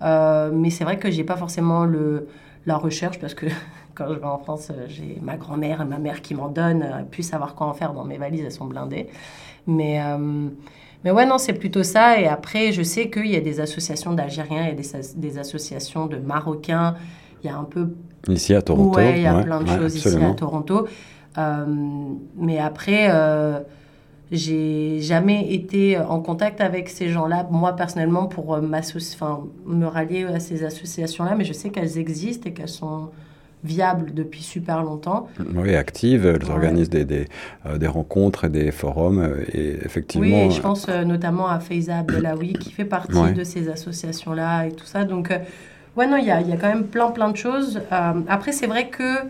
mais 0.00 0.70
c'est 0.70 0.84
vrai 0.84 1.00
que 1.00 1.10
j'ai 1.10 1.24
pas 1.24 1.36
forcément 1.36 1.84
le 1.84 2.28
la 2.66 2.76
recherche 2.76 3.18
parce 3.18 3.34
que 3.34 3.46
quand 3.94 4.12
je 4.12 4.18
vais 4.18 4.26
en 4.26 4.38
France, 4.38 4.68
euh, 4.70 4.86
j'ai 4.88 5.18
ma 5.22 5.36
grand-mère 5.36 5.80
et 5.80 5.84
ma 5.84 5.98
mère 5.98 6.20
qui 6.20 6.34
m'en 6.34 6.48
donnent, 6.48 6.82
euh, 6.82 7.02
puis 7.10 7.22
savoir 7.22 7.54
quoi 7.54 7.68
en 7.68 7.74
faire 7.74 7.92
dans 7.92 8.04
mes 8.04 8.18
valises, 8.18 8.42
elles 8.44 8.52
sont 8.52 8.66
blindées. 8.66 9.06
Mais, 9.66 10.02
euh, 10.02 10.48
mais 11.04 11.10
ouais, 11.10 11.26
non, 11.26 11.38
c'est 11.38 11.54
plutôt 11.54 11.82
ça. 11.82 12.20
Et 12.20 12.26
après, 12.26 12.72
je 12.72 12.82
sais 12.82 13.08
qu'il 13.08 13.26
y 13.26 13.36
a 13.36 13.40
des 13.40 13.60
associations 13.60 14.12
d'Algériens, 14.12 14.64
il 14.64 14.68
y 14.68 14.70
a 14.70 14.74
des, 14.74 15.08
des, 15.16 15.38
associations 15.38 16.06
de 16.06 16.18
Marocains, 16.18 16.94
il 17.42 17.46
y 17.46 17.50
a 17.50 17.56
un 17.56 17.64
peu... 17.64 17.88
Ici 18.28 18.54
à 18.54 18.62
Toronto. 18.62 18.96
Ouais, 18.96 19.18
il 19.18 19.22
y 19.22 19.26
a 19.26 19.40
plein 19.42 19.60
de 19.60 19.68
choses 19.68 19.96
ici 19.96 20.08
à 20.08 20.34
Toronto. 20.34 20.88
mais 22.36 22.58
après 22.58 23.08
j'ai 24.32 25.00
jamais 25.00 25.52
été 25.52 25.98
en 25.98 26.20
contact 26.20 26.60
avec 26.60 26.88
ces 26.88 27.10
gens-là, 27.10 27.46
moi 27.50 27.76
personnellement, 27.76 28.26
pour 28.26 28.54
euh, 28.54 28.60
enfin, 28.60 29.44
me 29.66 29.86
rallier 29.86 30.24
à 30.24 30.40
ces 30.40 30.64
associations-là, 30.64 31.34
mais 31.36 31.44
je 31.44 31.52
sais 31.52 31.70
qu'elles 31.70 31.98
existent 31.98 32.48
et 32.48 32.52
qu'elles 32.52 32.68
sont 32.68 33.10
viables 33.62 34.12
depuis 34.14 34.42
super 34.42 34.82
longtemps. 34.82 35.28
Oui, 35.54 35.74
actives, 35.74 36.26
elles 36.26 36.50
organisent 36.50 36.90
des, 36.90 37.04
des, 37.04 37.26
euh, 37.66 37.78
des, 37.78 37.86
rencontres 37.86 38.44
et 38.44 38.48
des 38.48 38.72
forums, 38.72 39.20
euh, 39.20 39.44
et 39.52 39.78
effectivement... 39.84 40.46
Oui, 40.46 40.50
je 40.50 40.60
pense 40.60 40.88
notamment 40.88 41.48
à 41.48 41.60
Faiza 41.60 41.98
Abdelawi, 41.98 42.54
qui 42.54 42.72
fait 42.72 42.84
partie 42.84 43.32
de 43.32 43.44
ces 43.44 43.68
associations-là 43.68 44.66
et 44.66 44.72
tout 44.72 44.86
ça. 44.86 45.04
Donc, 45.04 45.32
ouais, 45.96 46.06
non, 46.06 46.16
il 46.16 46.26
y 46.26 46.30
a, 46.32 46.40
y 46.40 46.52
a, 46.52 46.56
quand 46.56 46.68
même 46.68 46.86
plein, 46.86 47.10
plein 47.12 47.30
de 47.30 47.36
choses. 47.36 47.80
après, 48.28 48.52
c'est 48.52 48.66
vrai 48.66 48.88
que 48.88 49.20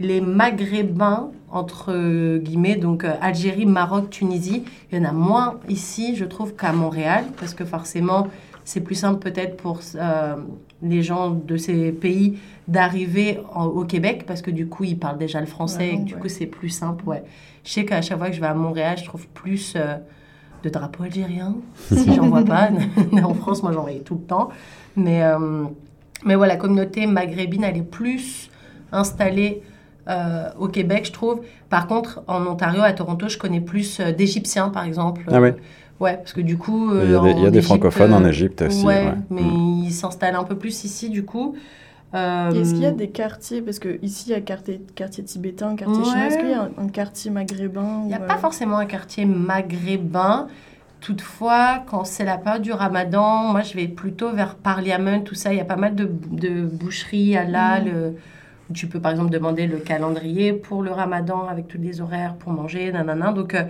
les 0.00 0.20
Maghrébins, 0.20 1.30
entre 1.50 2.38
guillemets, 2.38 2.76
donc 2.76 3.04
euh, 3.04 3.14
Algérie, 3.20 3.66
Maroc, 3.66 4.10
Tunisie, 4.10 4.64
il 4.90 4.98
y 4.98 5.00
en 5.00 5.04
a 5.04 5.12
moins 5.12 5.60
ici, 5.68 6.16
je 6.16 6.24
trouve, 6.24 6.54
qu'à 6.54 6.72
Montréal, 6.72 7.24
parce 7.38 7.54
que 7.54 7.64
forcément, 7.64 8.28
c'est 8.64 8.80
plus 8.80 8.96
simple 8.96 9.20
peut-être 9.20 9.56
pour 9.56 9.80
euh, 9.94 10.36
les 10.82 11.02
gens 11.02 11.30
de 11.30 11.56
ces 11.56 11.92
pays 11.92 12.38
d'arriver 12.66 13.40
au 13.54 13.84
Québec, 13.84 14.24
parce 14.26 14.42
que 14.42 14.50
du 14.50 14.66
coup, 14.66 14.84
ils 14.84 14.98
parlent 14.98 15.18
déjà 15.18 15.38
le 15.38 15.46
français, 15.46 15.94
et 15.94 15.96
du 15.98 16.16
coup, 16.16 16.28
c'est 16.28 16.46
plus 16.46 16.70
simple, 16.70 17.04
ouais. 17.04 17.22
Je 17.62 17.70
sais 17.70 17.84
qu'à 17.84 18.02
chaque 18.02 18.18
fois 18.18 18.28
que 18.28 18.34
je 18.34 18.40
vais 18.40 18.46
à 18.46 18.54
Montréal, 18.54 18.96
je 18.98 19.04
trouve 19.04 19.28
plus 19.28 19.74
euh, 19.76 19.96
de 20.62 20.70
drapeaux 20.70 21.04
algériens, 21.04 21.54
si 21.92 22.14
j'en 22.14 22.28
vois 22.30 22.44
pas. 22.44 22.70
en 23.22 23.34
France, 23.34 23.62
moi, 23.62 23.72
j'en 23.72 23.82
voyais 23.82 24.00
tout 24.00 24.14
le 24.14 24.22
temps. 24.22 24.48
Mais, 24.96 25.22
mais 26.24 26.36
voilà, 26.36 26.54
la 26.54 26.60
communauté 26.60 27.06
maghrébine, 27.06 27.64
elle 27.64 27.76
est 27.76 27.82
plus 27.82 28.48
installée 28.92 29.62
euh, 30.08 30.48
au 30.58 30.68
Québec, 30.68 31.06
je 31.06 31.12
trouve. 31.12 31.40
Par 31.70 31.86
contre, 31.86 32.22
en 32.26 32.46
Ontario, 32.46 32.82
à 32.82 32.92
Toronto, 32.92 33.28
je 33.28 33.38
connais 33.38 33.60
plus 33.60 34.00
euh, 34.00 34.12
d'Égyptiens, 34.12 34.68
par 34.68 34.84
exemple. 34.84 35.22
Ah 35.30 35.40
oui? 35.40 35.50
Ouais, 36.00 36.16
parce 36.16 36.32
que 36.32 36.40
du 36.40 36.58
coup. 36.58 36.90
il 36.94 37.10
y 37.10 37.46
a 37.46 37.50
des, 37.50 37.62
francophones 37.62 38.12
en 38.12 38.24
Égypte 38.24 38.62
aussi. 38.62 38.84
Ouais, 38.84 39.14
mais 39.30 39.42
mm. 39.42 39.84
ils 39.84 39.92
s'installent 39.92 40.34
un 40.34 40.44
peu 40.44 40.56
plus 40.56 40.84
ici, 40.84 41.08
du 41.08 41.24
coup. 41.24 41.54
Est-ce 42.12 42.74
qu'il 42.74 42.82
y 42.82 42.86
a 42.86 42.92
des 42.92 43.08
quartiers, 43.08 43.60
parce 43.60 43.80
que 43.80 43.98
ici 44.00 44.26
il 44.28 44.32
y 44.32 44.34
a 44.34 44.40
quartier, 44.40 44.80
quartier 44.94 45.24
tibétain, 45.24 45.74
quartier 45.74 46.04
chinois, 46.04 46.26
est-ce 46.26 46.38
qu'il 46.38 46.50
y 46.50 46.52
a 46.52 46.70
un, 46.78 46.86
quartier 46.86 47.32
maghrébin 47.32 48.02
Il 48.04 48.08
n'y 48.08 48.14
a 48.14 48.20
pas 48.20 48.36
forcément 48.36 48.78
un 48.78 48.86
quartier 48.86 49.24
maghrébin. 49.24 50.46
Toutefois, 51.00 51.82
quand 51.86 52.04
c'est 52.04 52.24
la 52.24 52.38
période 52.38 52.62
du 52.62 52.72
ramadan, 52.72 53.50
moi 53.50 53.62
je 53.62 53.74
vais 53.74 53.88
plutôt 53.88 54.30
vers 54.30 54.54
Parliament, 54.54 55.20
tout 55.22 55.34
ça. 55.34 55.52
Il 55.52 55.56
y 55.56 55.60
a 55.60 55.64
pas 55.64 55.74
mal 55.74 55.96
de, 55.96 56.08
de 56.30 56.62
boucheries, 56.64 57.36
halal. 57.36 57.86
Mm. 57.86 58.14
Tu 58.72 58.86
peux 58.86 59.00
par 59.00 59.12
exemple 59.12 59.30
demander 59.30 59.66
le 59.66 59.78
calendrier 59.78 60.52
pour 60.52 60.82
le 60.82 60.90
ramadan 60.90 61.46
avec 61.46 61.68
tous 61.68 61.78
les 61.78 62.00
horaires 62.00 62.34
pour 62.34 62.52
manger, 62.52 62.90
nanana. 62.92 63.32
Donc 63.32 63.54
euh, 63.54 63.64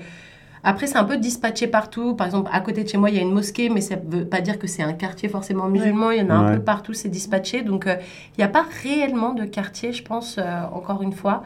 après, 0.63 0.87
c'est 0.87 0.97
un 0.97 1.05
peu 1.05 1.17
dispatché 1.17 1.67
partout. 1.67 2.15
Par 2.15 2.27
exemple, 2.27 2.51
à 2.53 2.61
côté 2.61 2.85
de 2.85 2.89
chez 2.89 2.97
moi, 2.97 3.11
il 3.11 3.17
y 3.17 3.19
a 3.19 3.23
une 3.23 3.33
mosquée, 3.33 3.69
mais 3.69 3.81
ça 3.81 3.97
ne 3.97 4.19
veut 4.19 4.25
pas 4.25 4.41
dire 4.41 4.59
que 4.59 4.67
c'est 4.67 4.83
un 4.83 4.93
quartier 4.93 5.29
forcément 5.29 5.69
musulman. 5.69 6.13
Il 6.13 6.21
y 6.21 6.23
en 6.23 6.31
a 6.31 6.35
un 6.35 6.57
peu 6.57 6.63
partout, 6.63 6.95
c'est 6.95 7.09
dispatché. 7.09 7.63
Donc 7.63 7.87
euh, 7.87 7.97
il 8.37 8.41
n'y 8.41 8.45
a 8.45 8.49
pas 8.49 8.65
réellement 8.83 9.35
de 9.35 9.45
quartier, 9.45 9.93
je 9.93 10.05
pense, 10.05 10.39
euh, 10.39 10.43
encore 10.73 11.03
une 11.03 11.13
fois. 11.13 11.43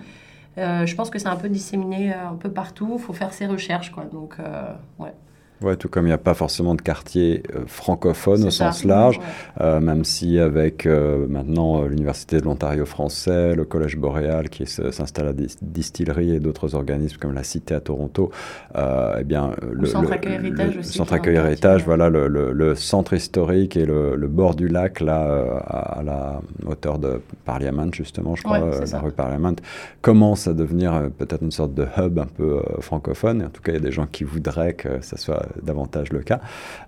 je 0.56 0.94
pense 0.94 1.08
que 1.08 1.18
c'est 1.18 1.28
un 1.28 1.36
peu 1.36 1.48
disséminé 1.48 2.12
un 2.12 2.34
peu 2.34 2.50
partout. 2.50 2.96
Il 2.98 3.00
faut 3.00 3.12
faire 3.12 3.32
ses 3.32 3.46
recherches, 3.46 3.92
quoi. 3.92 4.04
Donc, 4.12 4.36
ouais. 4.98 5.12
Ouais, 5.60 5.74
tout 5.74 5.88
comme 5.88 6.04
il 6.04 6.10
n'y 6.10 6.14
a 6.14 6.18
pas 6.18 6.34
forcément 6.34 6.76
de 6.76 6.82
quartier 6.82 7.42
euh, 7.54 7.62
francophone 7.66 8.44
au 8.44 8.50
sens 8.50 8.84
large, 8.84 9.18
euh, 9.60 9.80
même 9.80 10.04
si 10.04 10.38
avec 10.38 10.86
euh, 10.86 11.26
maintenant 11.28 11.82
l'Université 11.82 12.40
de 12.40 12.44
l'Ontario 12.44 12.86
français, 12.86 13.56
le 13.56 13.64
Collège 13.64 13.96
Boréal 13.96 14.50
qui 14.50 14.66
s'installe 14.66 15.28
à 15.28 15.32
des 15.32 15.48
distilleries 15.60 16.36
et 16.36 16.40
d'autres 16.40 16.76
organismes 16.76 17.16
comme 17.18 17.34
la 17.34 17.42
Cité 17.42 17.74
à 17.74 17.80
Toronto, 17.80 18.30
eh 18.76 19.24
bien, 19.24 19.50
le, 19.72 19.86
centre 19.86 20.12
accueil 20.12 20.34
héritage 20.34 20.76
le, 20.76 20.82
centre 20.82 21.12
accueil 21.12 21.36
héritage, 21.36 21.84
voilà, 21.84 22.08
le, 22.08 22.74
centre 22.76 23.14
historique 23.14 23.76
et 23.76 23.84
le, 23.84 24.16
bord 24.28 24.54
du 24.54 24.68
lac, 24.68 25.00
là, 25.00 25.62
à, 25.66 26.02
la 26.04 26.40
hauteur 26.66 26.98
de 26.98 27.20
Parliament, 27.44 27.90
justement, 27.92 28.36
je 28.36 28.42
crois, 28.42 28.60
la 28.60 29.00
rue 29.00 29.10
Parliament, 29.10 29.54
commence 30.02 30.46
à 30.46 30.52
devenir 30.52 31.10
peut-être 31.18 31.42
une 31.42 31.50
sorte 31.50 31.74
de 31.74 31.86
hub 31.96 32.18
un 32.18 32.26
peu 32.26 32.62
francophone. 32.80 33.42
Et 33.42 33.44
en 33.44 33.50
tout 33.50 33.62
cas, 33.62 33.72
il 33.72 33.76
y 33.76 33.78
a 33.78 33.82
des 33.82 33.92
gens 33.92 34.06
qui 34.06 34.24
voudraient 34.24 34.74
que 34.74 35.00
ça 35.00 35.16
soit 35.16 35.47
davantage 35.62 36.12
le 36.12 36.20
cas. 36.20 36.40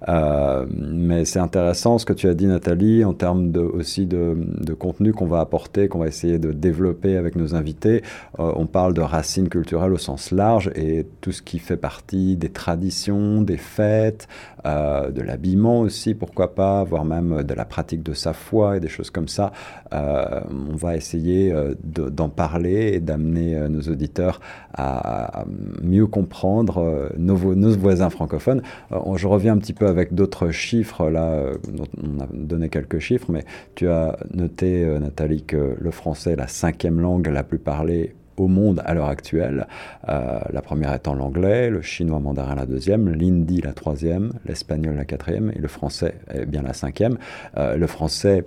Euh, 0.09 0.67
mais 0.71 1.25
c'est 1.25 1.39
intéressant 1.39 1.99
ce 1.99 2.05
que 2.05 2.13
tu 2.13 2.29
as 2.29 2.35
dit, 2.35 2.47
Nathalie, 2.47 3.05
en 3.05 3.15
termes 3.15 3.53
aussi 3.57 4.07
de, 4.07 4.37
contenu 4.79 5.13
qu'on 5.13 5.27
va 5.27 5.41
apporter, 5.41 5.89
qu'on 5.89 5.99
va 5.99 6.07
essayer 6.07 6.39
de 6.39 6.53
développer 6.53 7.17
avec 7.17 7.37
nos 7.37 7.55
invités. 7.55 8.03
Euh, 8.39 8.53
on 8.57 8.67
parle 8.67 8.95
de 8.95 9.01
racines 9.01 9.49
culturelles 9.49 9.93
au 9.93 9.99
sens 9.99 10.31
large 10.31 10.71
et 10.75 11.07
tout 11.21 11.33
ce 11.33 11.43
qui 11.43 11.59
fait 11.59 11.77
partie 11.77 12.37
des 12.37 12.49
traditions, 12.49 13.43
des 13.43 13.57
fêtes, 13.57 14.29
euh, 14.67 15.11
de 15.11 15.23
l'habillement 15.23 15.81
aussi, 15.81 16.15
pourquoi 16.15 16.55
pas, 16.55 16.85
voire 16.85 17.05
même 17.05 17.43
de 17.43 17.55
la 17.55 17.65
pratique 17.65 18.03
de 18.03 18.13
sa 18.13 18.33
foi 18.33 18.77
et 18.77 18.81
des 18.81 18.89
choses 18.89 19.11
comme 19.11 19.29
ça. 19.29 19.53
on 19.93 20.77
va 20.77 20.97
essayer 20.97 21.55
d'en 21.83 22.29
parler 22.29 22.93
et 22.95 23.01
d'amener 23.01 23.69
nos 23.69 23.83
auditeurs 23.83 24.41
à, 24.75 25.45
mieux 25.83 26.07
comprendre 26.07 27.11
nos, 27.19 27.37
voisins 27.37 28.11
francophones. 28.11 28.63
Euh, 28.93 29.17
je 29.17 29.27
reviens 29.27 29.55
un 29.55 29.59
petit 29.59 29.73
peu 29.73 29.87
avec 29.87 30.15
d'autres 30.15 30.51
chiffres, 30.51 31.11
là, 31.11 31.25
euh, 31.25 31.55
on 32.03 32.21
a 32.21 32.27
donné 32.33 32.69
quelques 32.69 32.99
chiffres, 32.99 33.31
mais 33.31 33.45
tu 33.75 33.89
as 33.89 34.17
noté, 34.33 34.85
euh, 34.85 34.99
Nathalie, 34.99 35.43
que 35.43 35.77
le 35.79 35.91
français 35.91 36.33
est 36.33 36.37
la 36.37 36.49
cinquième 36.49 37.01
langue 37.01 37.29
la 37.29 37.43
plus 37.43 37.59
parlée 37.59 38.15
au 38.41 38.49
monde 38.49 38.83
à 38.85 38.95
l'heure 38.95 39.09
actuelle. 39.09 39.67
la 40.07 40.63
première 40.63 40.95
étant 40.95 41.15
l'anglais, 41.15 41.71
le 41.71 41.83
chinois 41.83 42.21
mandarin 42.21 42.55
la 42.55 42.67
deuxième, 42.67 43.09
l'hindi 43.11 43.61
la 43.61 43.73
troisième, 43.73 44.33
l'espagnol 44.47 44.97
la 44.97 45.05
quatrième 45.05 45.53
et 45.55 45.59
le 45.59 45.69
français 45.69 46.15
est 46.33 46.47
bien 46.47 46.63
la 46.63 46.73
cinquième. 46.73 47.19
le 47.57 47.87
français 47.87 48.45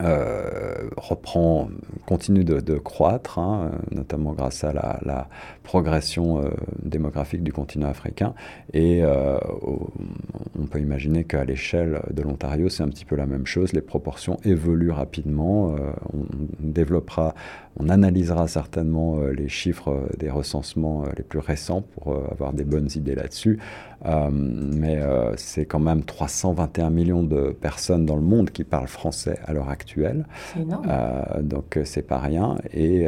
euh, 0.00 0.88
reprend, 0.96 1.68
continue 2.06 2.44
de, 2.44 2.78
croître, 2.78 3.38
hein, 3.38 3.70
notamment 3.90 4.32
grâce 4.32 4.64
à 4.64 4.72
la, 4.72 5.28
progression 5.62 6.42
euh, 6.42 6.50
démographique 6.82 7.42
du 7.42 7.52
continent 7.52 7.88
africain. 7.88 8.34
Et 8.72 9.04
euh, 9.04 9.38
on 10.58 10.66
peut 10.66 10.80
imaginer 10.80 11.24
qu'à 11.24 11.44
l'échelle 11.44 12.02
de 12.10 12.22
l'Ontario, 12.22 12.68
c'est 12.68 12.82
un 12.82 12.88
petit 12.88 13.04
peu 13.04 13.16
la 13.16 13.26
même 13.26 13.46
chose. 13.46 13.72
Les 13.74 13.80
proportions 13.80 14.38
évoluent 14.44 14.90
rapidement. 14.90 15.76
on 16.12 16.24
développera 16.58 17.34
on 17.76 17.88
analysera 17.88 18.48
certainement 18.48 19.18
euh, 19.18 19.32
les 19.32 19.48
chiffres 19.48 19.90
euh, 19.90 20.08
des 20.18 20.30
recensements 20.30 21.04
euh, 21.04 21.08
les 21.16 21.22
plus 21.22 21.38
récents 21.38 21.82
pour 21.82 22.14
avoir 22.30 22.52
des 22.52 22.64
bonnes 22.64 22.88
idées 22.94 23.14
là-dessus. 23.14 23.58
mais 24.32 25.00
c'est 25.36 25.64
quand 25.64 25.78
même 25.78 26.02
321 26.02 26.90
millions 26.90 27.22
de 27.22 27.52
personnes 27.52 28.04
dans 28.04 28.16
le 28.16 28.22
monde 28.22 28.50
qui 28.50 28.64
parlent 28.64 28.88
français 28.88 29.38
à 29.44 29.52
l'heure 29.52 29.68
actuelle. 29.68 30.26
C'est 30.52 30.62
énorme. 30.62 30.86
donc 31.42 31.78
c'est 31.84 32.02
pas 32.02 32.18
rien. 32.18 32.56
Et 32.72 33.02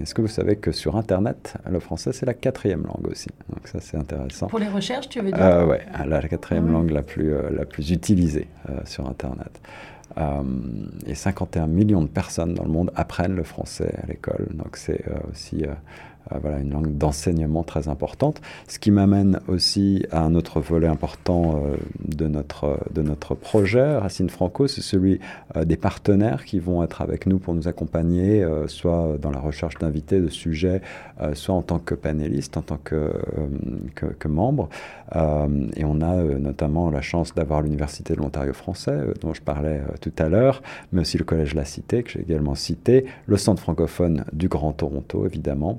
est-ce 0.00 0.14
que 0.14 0.22
vous 0.22 0.28
savez 0.28 0.56
que 0.56 0.70
sur 0.70 0.96
Internet, 0.96 1.54
le 1.68 1.80
français 1.80 2.12
c'est 2.12 2.26
la 2.26 2.34
quatrième 2.34 2.84
langue 2.84 3.10
aussi? 3.10 3.30
Donc 3.52 3.66
ça 3.66 3.80
c'est 3.80 3.96
intéressant. 3.96 4.46
Pour 4.46 4.60
les 4.60 4.68
recherches, 4.68 5.08
tu 5.08 5.20
veux 5.20 5.32
dire? 5.32 5.66
Oui, 5.68 5.78
la 6.06 6.22
quatrième 6.22 6.66
ah 6.68 6.72
langue 6.72 6.90
la 6.90 7.02
plus, 7.02 7.32
la 7.50 7.64
plus 7.64 7.90
utilisée 7.90 8.48
sur 8.84 9.08
Internet. 9.08 9.60
Euh, 10.18 10.42
et 11.06 11.14
51 11.14 11.66
millions 11.66 12.00
de 12.00 12.08
personnes 12.08 12.54
dans 12.54 12.64
le 12.64 12.70
monde 12.70 12.90
apprennent 12.94 13.36
le 13.36 13.42
français 13.42 13.94
à 14.02 14.06
l'école. 14.06 14.48
Donc 14.54 14.78
c'est 14.78 15.06
euh, 15.08 15.18
aussi 15.30 15.64
euh, 15.64 15.74
voilà, 16.40 16.58
une 16.58 16.70
langue 16.70 16.96
d'enseignement 16.96 17.62
très 17.62 17.88
importante. 17.88 18.40
Ce 18.68 18.78
qui 18.78 18.90
m'amène 18.90 19.40
aussi 19.48 20.04
à 20.10 20.22
un 20.22 20.34
autre 20.34 20.60
volet 20.60 20.88
important 20.88 21.62
euh, 21.64 21.76
de, 22.04 22.26
notre, 22.26 22.80
de 22.92 23.02
notre 23.02 23.34
projet, 23.34 23.96
Racine 23.96 24.28
Franco, 24.28 24.66
c'est 24.66 24.80
celui 24.80 25.20
euh, 25.56 25.64
des 25.64 25.76
partenaires 25.76 26.44
qui 26.44 26.58
vont 26.58 26.82
être 26.82 27.02
avec 27.02 27.26
nous 27.26 27.38
pour 27.38 27.54
nous 27.54 27.68
accompagner, 27.68 28.44
soit 28.66 29.16
dans 29.20 29.30
la 29.30 29.38
recherche 29.38 29.76
d'invités, 29.78 30.20
de 30.20 30.28
sujets, 30.28 30.80
soit 31.34 31.54
en 31.54 31.62
tant 31.62 31.78
que 31.78 31.94
panélistes, 31.94 32.56
en 32.56 32.62
tant 32.62 32.78
que, 32.82 33.12
que, 33.94 34.06
que 34.06 34.28
membre. 34.28 34.68
et 35.14 35.84
on 35.84 36.00
a 36.00 36.22
notamment 36.38 36.90
la 36.90 37.00
chance 37.00 37.34
d'avoir 37.34 37.62
l'Université 37.62 38.14
de 38.14 38.18
l'Ontario 38.18 38.52
français, 38.52 38.98
dont 39.20 39.34
je 39.34 39.42
parlais 39.42 39.80
tout 40.00 40.12
à 40.18 40.28
l'heure, 40.28 40.62
mais 40.92 41.02
aussi 41.02 41.18
le 41.18 41.24
Collège 41.24 41.54
La 41.54 41.64
Cité, 41.64 42.02
que 42.02 42.10
j'ai 42.10 42.20
également 42.20 42.54
cité, 42.54 43.06
le 43.26 43.36
Centre 43.36 43.62
francophone 43.62 44.24
du 44.32 44.48
Grand 44.48 44.72
Toronto, 44.72 45.26
évidemment. 45.26 45.78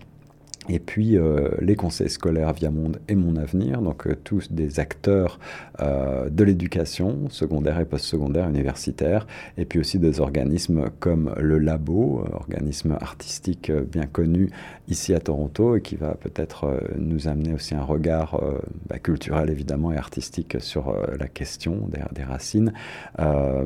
Et 0.69 0.79
puis 0.79 1.17
euh, 1.17 1.49
les 1.61 1.75
conseils 1.75 2.09
scolaires 2.09 2.51
Via 2.53 2.71
Monde 2.71 2.99
et 3.07 3.15
Mon 3.15 3.35
Avenir, 3.37 3.81
donc 3.81 4.07
euh, 4.07 4.15
tous 4.21 4.51
des 4.51 4.79
acteurs 4.79 5.39
euh, 5.81 6.29
de 6.29 6.43
l'éducation 6.43 7.29
secondaire 7.29 7.79
et 7.79 7.85
postsecondaire 7.85 8.49
universitaire, 8.49 9.27
et 9.57 9.65
puis 9.65 9.79
aussi 9.79 9.97
des 9.97 10.19
organismes 10.19 10.89
comme 10.99 11.33
le 11.37 11.57
Labo, 11.57 12.25
organisme 12.33 12.97
artistique 12.99 13.71
bien 13.71 14.05
connu 14.05 14.49
ici 14.89 15.13
à 15.13 15.19
Toronto 15.19 15.75
et 15.75 15.81
qui 15.81 15.95
va 15.95 16.15
peut-être 16.15 16.81
nous 16.97 17.27
amener 17.27 17.53
aussi 17.53 17.75
un 17.75 17.83
regard 17.83 18.41
bah, 18.89 18.99
culturel 18.99 19.49
évidemment 19.49 19.91
et 19.91 19.97
artistique 19.97 20.57
sur 20.59 20.95
la 21.17 21.27
question 21.27 21.87
des, 21.89 21.99
des 22.13 22.23
racines, 22.23 22.73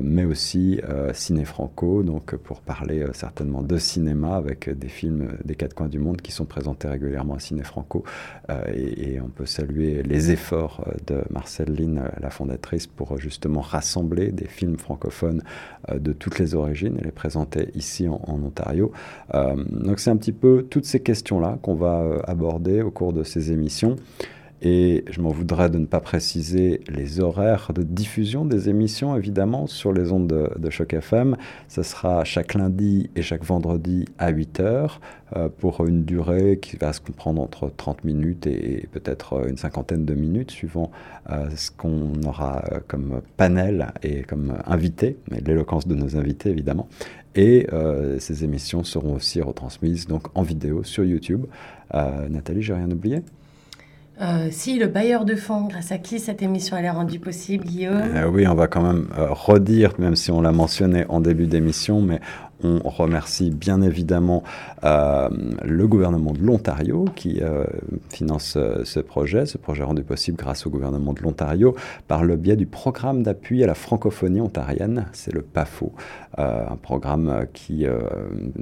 mais 0.02 0.24
aussi 0.24 0.80
Ciné 1.12 1.44
Franco, 1.44 2.02
donc 2.02 2.34
pour 2.36 2.60
parler 2.60 3.04
certainement 3.12 3.62
de 3.62 3.78
cinéma 3.78 4.36
avec 4.36 4.68
des 4.68 4.88
films 4.88 5.36
des 5.44 5.54
quatre 5.54 5.74
coins 5.74 5.88
du 5.88 5.98
monde 5.98 6.20
qui 6.20 6.32
sont 6.32 6.44
présentés 6.44 6.88
régulièrement 6.92 7.34
à 7.34 7.38
Ciné 7.38 7.62
Franco. 7.62 8.04
Euh, 8.50 8.62
et, 8.72 9.20
on 9.20 9.28
peut 9.28 9.46
saluer 9.46 10.02
les 10.02 10.30
efforts 10.30 10.84
euh, 10.86 10.92
de 11.06 11.22
Marcel 11.30 11.74
Lynn, 11.74 11.98
euh, 11.98 12.08
la 12.20 12.30
fondatrice, 12.30 12.86
pour 12.86 13.18
justement 13.18 13.60
rassembler 13.60 14.32
des 14.32 14.46
films 14.46 14.78
francophones 14.78 15.42
de 15.92 16.12
toutes 16.12 16.38
les 16.38 16.54
origines 16.54 16.96
et 17.00 17.04
les 17.04 17.10
présenter 17.10 17.68
ici 17.74 18.08
en, 18.08 18.20
en 18.26 18.42
Ontario. 18.42 18.92
donc 19.32 19.98
c'est 19.98 20.10
un 20.10 20.16
petit 20.16 20.32
peu 20.32 20.66
toutes 20.68 20.84
ces 20.84 21.00
questions-là 21.00 21.58
qu'on 21.62 21.74
va 21.74 22.22
aborder 22.24 22.82
au 22.82 22.90
cours 22.90 23.12
de 23.12 23.24
ces 23.24 23.52
émissions. 23.52 23.96
Et 24.64 25.04
je 25.10 25.20
m'en 25.20 25.30
voudrais 25.30 25.68
de 25.70 25.78
ne 25.78 25.86
pas 25.86 25.98
préciser 25.98 26.82
les 26.88 27.18
horaires 27.18 27.72
de 27.74 27.82
diffusion 27.82 28.44
des 28.44 28.68
émissions, 28.68 29.16
évidemment, 29.16 29.66
sur 29.66 29.92
les 29.92 30.12
ondes 30.12 30.28
de, 30.56 30.70
Choc 30.70 30.94
FM. 30.94 31.36
Ce 31.66 31.82
sera 31.82 32.22
chaque 32.22 32.54
lundi 32.54 33.10
et 33.16 33.22
chaque 33.22 33.42
vendredi 33.42 34.04
à 34.18 34.30
8 34.30 34.60
heures 34.60 35.00
euh, 35.36 35.48
pour 35.48 35.84
une 35.84 36.04
durée 36.04 36.60
qui 36.62 36.76
va 36.76 36.92
se 36.92 37.00
comprendre 37.00 37.42
entre 37.42 37.72
30 37.76 38.04
minutes 38.04 38.46
et, 38.46 38.88
peut-être 38.92 39.48
une 39.48 39.56
cinquantaine 39.56 40.04
de 40.04 40.14
minutes, 40.14 40.52
suivant 40.52 40.92
euh, 41.28 41.50
ce 41.56 41.72
qu'on 41.72 42.22
aura 42.24 42.62
comme 42.86 43.20
panel 43.36 43.88
et 44.04 44.22
comme 44.22 44.54
invité, 44.64 45.16
mais 45.28 45.40
l'éloquence 45.40 45.88
de 45.88 45.96
nos 45.96 46.16
invités, 46.16 46.50
évidemment. 46.50 46.88
Et 47.34 47.66
euh, 47.72 48.20
ces 48.20 48.44
émissions 48.44 48.84
seront 48.84 49.16
aussi 49.16 49.42
retransmises 49.42 50.06
donc 50.06 50.28
en 50.36 50.42
vidéo 50.42 50.84
sur 50.84 51.02
YouTube. 51.02 51.46
Nathalie, 52.30 52.62
j'ai 52.62 52.72
rien 52.72 52.90
oublié? 52.90 53.22
Euh, 54.20 54.48
si 54.50 54.78
le 54.78 54.86
bailleur 54.86 55.24
de 55.24 55.34
fonds, 55.34 55.66
grâce 55.68 55.90
à 55.90 55.98
qui 55.98 56.20
cette 56.20 56.42
émission 56.42 56.76
elle 56.76 56.84
est 56.84 56.90
rendue 56.90 57.18
possible, 57.18 57.64
Guillaume? 57.64 58.02
Euh, 58.14 58.28
Oui, 58.28 58.46
on 58.46 58.54
va 58.54 58.66
quand 58.66 58.82
même 58.82 59.08
euh, 59.18 59.28
redire, 59.30 59.94
même 59.98 60.16
si 60.16 60.30
on 60.30 60.42
l'a 60.42 60.52
mentionné 60.52 61.06
en 61.08 61.20
début 61.20 61.46
d'émission, 61.46 62.02
mais 62.02 62.20
on 62.62 62.88
remercie 62.88 63.50
bien 63.50 63.82
évidemment 63.82 64.42
euh, 64.84 65.28
le 65.64 65.86
gouvernement 65.86 66.32
de 66.32 66.40
l'Ontario 66.40 67.04
qui 67.14 67.40
euh, 67.40 67.64
finance 68.10 68.54
euh, 68.56 68.84
ce 68.84 69.00
projet, 69.00 69.46
ce 69.46 69.58
projet 69.58 69.82
rendu 69.82 70.02
possible 70.02 70.36
grâce 70.36 70.66
au 70.66 70.70
gouvernement 70.70 71.12
de 71.12 71.20
l'Ontario 71.20 71.74
par 72.08 72.24
le 72.24 72.36
biais 72.36 72.56
du 72.56 72.66
programme 72.66 73.22
d'appui 73.22 73.62
à 73.62 73.66
la 73.66 73.74
francophonie 73.74 74.40
ontarienne, 74.40 75.06
c'est 75.12 75.32
le 75.32 75.42
PAFO, 75.42 75.92
un 76.38 76.76
programme 76.76 77.46
qui 77.52 77.86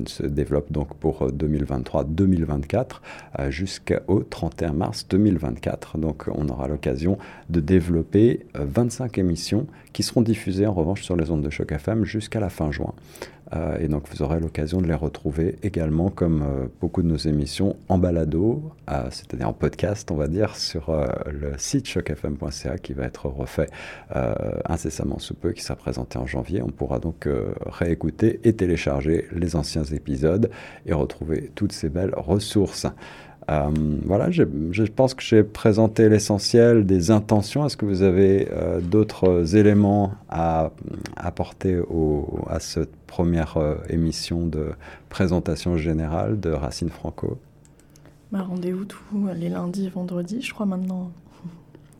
se 0.06 0.22
développe 0.24 0.72
donc 0.72 0.94
pour 0.94 1.28
2023-2024 1.28 3.00
jusqu'au 3.48 4.24
31 4.28 4.72
mars 4.72 5.06
2024. 5.08 5.98
Donc 5.98 6.26
on 6.34 6.48
aura 6.48 6.68
l'occasion 6.68 7.18
de 7.48 7.60
développer 7.60 8.46
25 8.54 9.18
émissions 9.18 9.66
qui 9.92 10.02
seront 10.02 10.22
diffusées 10.22 10.66
en 10.66 10.72
revanche 10.72 11.02
sur 11.02 11.16
les 11.16 11.30
ondes 11.30 11.42
de 11.42 11.50
choc 11.50 11.72
FM 11.72 12.04
jusqu'à 12.04 12.40
la 12.40 12.48
fin 12.48 12.70
juin. 12.70 12.94
Euh, 13.54 13.78
et 13.78 13.88
donc 13.88 14.04
vous 14.08 14.22
aurez 14.22 14.40
l'occasion 14.40 14.80
de 14.80 14.86
les 14.86 14.94
retrouver 14.94 15.56
également, 15.62 16.10
comme 16.10 16.42
euh, 16.42 16.66
beaucoup 16.80 17.02
de 17.02 17.08
nos 17.08 17.16
émissions, 17.16 17.76
en 17.88 17.98
balado, 17.98 18.62
c'est-à-dire 19.10 19.48
en 19.48 19.52
podcast, 19.52 20.10
on 20.10 20.16
va 20.16 20.26
dire, 20.26 20.56
sur 20.56 20.90
euh, 20.90 21.06
le 21.30 21.52
site 21.58 21.86
chocfm.ca 21.86 22.78
qui 22.78 22.92
va 22.92 23.04
être 23.04 23.26
refait 23.26 23.68
incessamment 24.68 25.18
sous 25.18 25.34
peu, 25.34 25.52
qui 25.52 25.62
sera 25.62 25.76
présenté 25.76 26.18
en 26.18 26.26
janvier. 26.26 26.62
On 26.62 26.70
pourra 26.70 26.98
donc 26.98 27.28
réécouter 27.66 28.40
et 28.44 28.52
télécharger 28.52 29.26
les 29.32 29.56
anciens 29.56 29.84
épisodes 29.84 30.50
et 30.86 30.92
retrouver 30.92 31.50
toutes 31.54 31.72
ces 31.72 31.88
belles 31.88 32.14
ressources. 32.16 32.86
Euh, 33.50 33.70
voilà, 34.04 34.30
je 34.30 34.44
pense 34.84 35.14
que 35.14 35.22
j'ai 35.22 35.42
présenté 35.42 36.08
l'essentiel 36.08 36.86
des 36.86 37.10
intentions. 37.10 37.66
Est-ce 37.66 37.76
que 37.76 37.84
vous 37.84 38.02
avez 38.02 38.48
euh, 38.52 38.80
d'autres 38.80 39.56
éléments 39.56 40.12
à 40.28 40.70
apporter 41.16 41.80
à 42.46 42.60
cette 42.60 42.94
première 43.06 43.56
euh, 43.56 43.74
émission 43.88 44.46
de 44.46 44.70
présentation 45.08 45.76
générale 45.76 46.38
de 46.38 46.50
Racine 46.50 46.90
Franco? 46.90 47.38
Bah, 48.30 48.42
Rendez-vous 48.42 48.84
tous 48.84 49.26
les 49.34 49.48
lundis 49.48 49.86
et 49.86 49.88
vendredis, 49.88 50.42
je 50.42 50.54
crois 50.54 50.66
maintenant. 50.66 51.10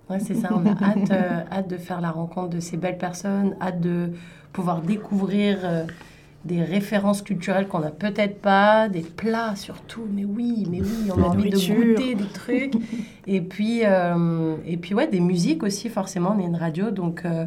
Ouais, 0.08 0.20
c'est 0.20 0.34
ça, 0.34 0.50
on 0.52 0.64
a 0.66 0.70
hâte, 0.84 1.10
hâte 1.50 1.68
de 1.68 1.76
faire 1.78 2.00
la 2.00 2.12
rencontre 2.12 2.50
de 2.50 2.60
ces 2.60 2.76
belles 2.76 2.98
personnes, 2.98 3.56
hâte 3.60 3.80
de 3.80 4.10
pouvoir 4.52 4.82
découvrir 4.82 5.58
des 6.44 6.62
références 6.62 7.20
culturelles 7.20 7.68
qu'on 7.68 7.81
n'a 7.81 7.90
peut-être 7.90 8.40
pas, 8.40 8.88
des 8.88 9.03
plats 9.03 9.57
surtout, 9.57 10.07
mais 10.11 10.24
oui, 10.24 10.66
mais 10.70 10.81
oui, 10.81 11.11
on 11.14 11.22
a 11.22 11.26
envie 11.26 11.50
de 11.50 11.57
goûter 11.57 12.14
des 12.14 12.29
trucs. 12.33 12.74
et 13.26 13.42
puis, 13.42 13.83
euh, 13.85 14.57
et 14.66 14.79
puis 14.79 14.94
ouais, 14.94 15.07
des 15.07 15.20
musiques 15.20 15.62
aussi, 15.62 15.90
forcément, 15.90 16.35
on 16.37 16.40
est 16.40 16.46
une 16.46 16.57
radio, 16.57 16.90
donc 16.90 17.24
euh, 17.24 17.44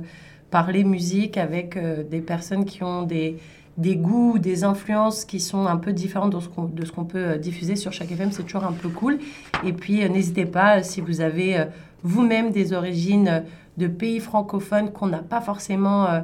parler 0.52 0.84
musique 0.84 1.38
avec 1.38 1.76
euh, 1.76 2.04
des 2.04 2.22
personnes 2.22 2.66
qui 2.66 2.84
ont 2.84 3.02
des, 3.02 3.38
des 3.78 3.96
goûts, 3.96 4.38
des 4.38 4.64
influences 4.64 5.26
qui 5.26 5.40
sont 5.40 5.66
un 5.66 5.78
peu 5.78 5.92
différentes 5.92 6.36
de 6.76 6.86
ce 6.86 6.92
qu'on 6.92 7.06
peut 7.06 7.38
diffuser 7.40 7.76
sur 7.76 7.92
chaque 7.94 8.12
FM, 8.12 8.32
c'est 8.32 8.44
toujours 8.44 8.66
un 8.66 8.74
peu 8.74 8.90
cool. 8.90 9.18
Et 9.66 9.74
puis, 9.74 10.08
n'hésitez 10.08 10.46
pas, 10.46 10.84
si 10.84 11.02
vous 11.02 11.22
avez 11.22 11.66
vous-même 12.04 12.52
des 12.52 12.74
origines 12.74 13.44
de 13.78 13.88
pays 13.88 14.20
francophones 14.20 14.92
qu'on 14.92 15.08
n'a 15.08 15.24
pas 15.24 15.42
forcément 15.42 16.24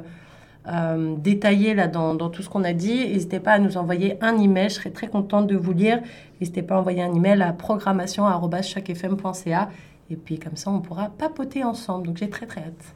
euh, 0.72 1.16
détaillé 1.16 1.74
là 1.74 1.88
dans, 1.88 2.30
tout 2.30 2.42
ce 2.42 2.48
qu'on 2.48 2.64
a 2.64 2.72
dit. 2.72 3.08
N'hésitez 3.08 3.38
pas 3.40 3.52
à 3.52 3.58
nous 3.58 3.76
envoyer 3.76 4.16
un 4.20 4.38
email, 4.38 4.70
je 4.70 4.74
serais 4.74 4.90
très 4.90 5.08
contente 5.08 5.46
de 5.46 5.56
vous 5.56 5.72
lire. 5.72 6.00
N'hésitez 6.40 6.62
pas 6.62 6.76
à 6.76 6.78
envoyer 6.78 7.02
un 7.02 7.14
email 7.14 7.42
à 7.42 7.52
programmation.chacfm.ca 7.52 9.68
et 10.10 10.16
puis 10.16 10.38
comme 10.38 10.56
ça 10.56 10.70
on 10.70 10.80
pourra 10.80 11.10
papoter 11.18 11.64
ensemble. 11.64 12.06
Donc 12.06 12.16
j'ai 12.18 12.30
très 12.30 12.46
très 12.46 12.60
hâte. 12.60 12.94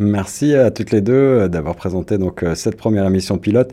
Merci 0.00 0.56
à 0.56 0.72
toutes 0.72 0.90
les 0.90 1.00
deux 1.00 1.12
euh, 1.12 1.46
d'avoir 1.48 1.76
présenté 1.76 2.18
donc 2.18 2.42
euh, 2.42 2.56
cette 2.56 2.76
première 2.76 3.06
émission 3.06 3.38
pilote. 3.38 3.72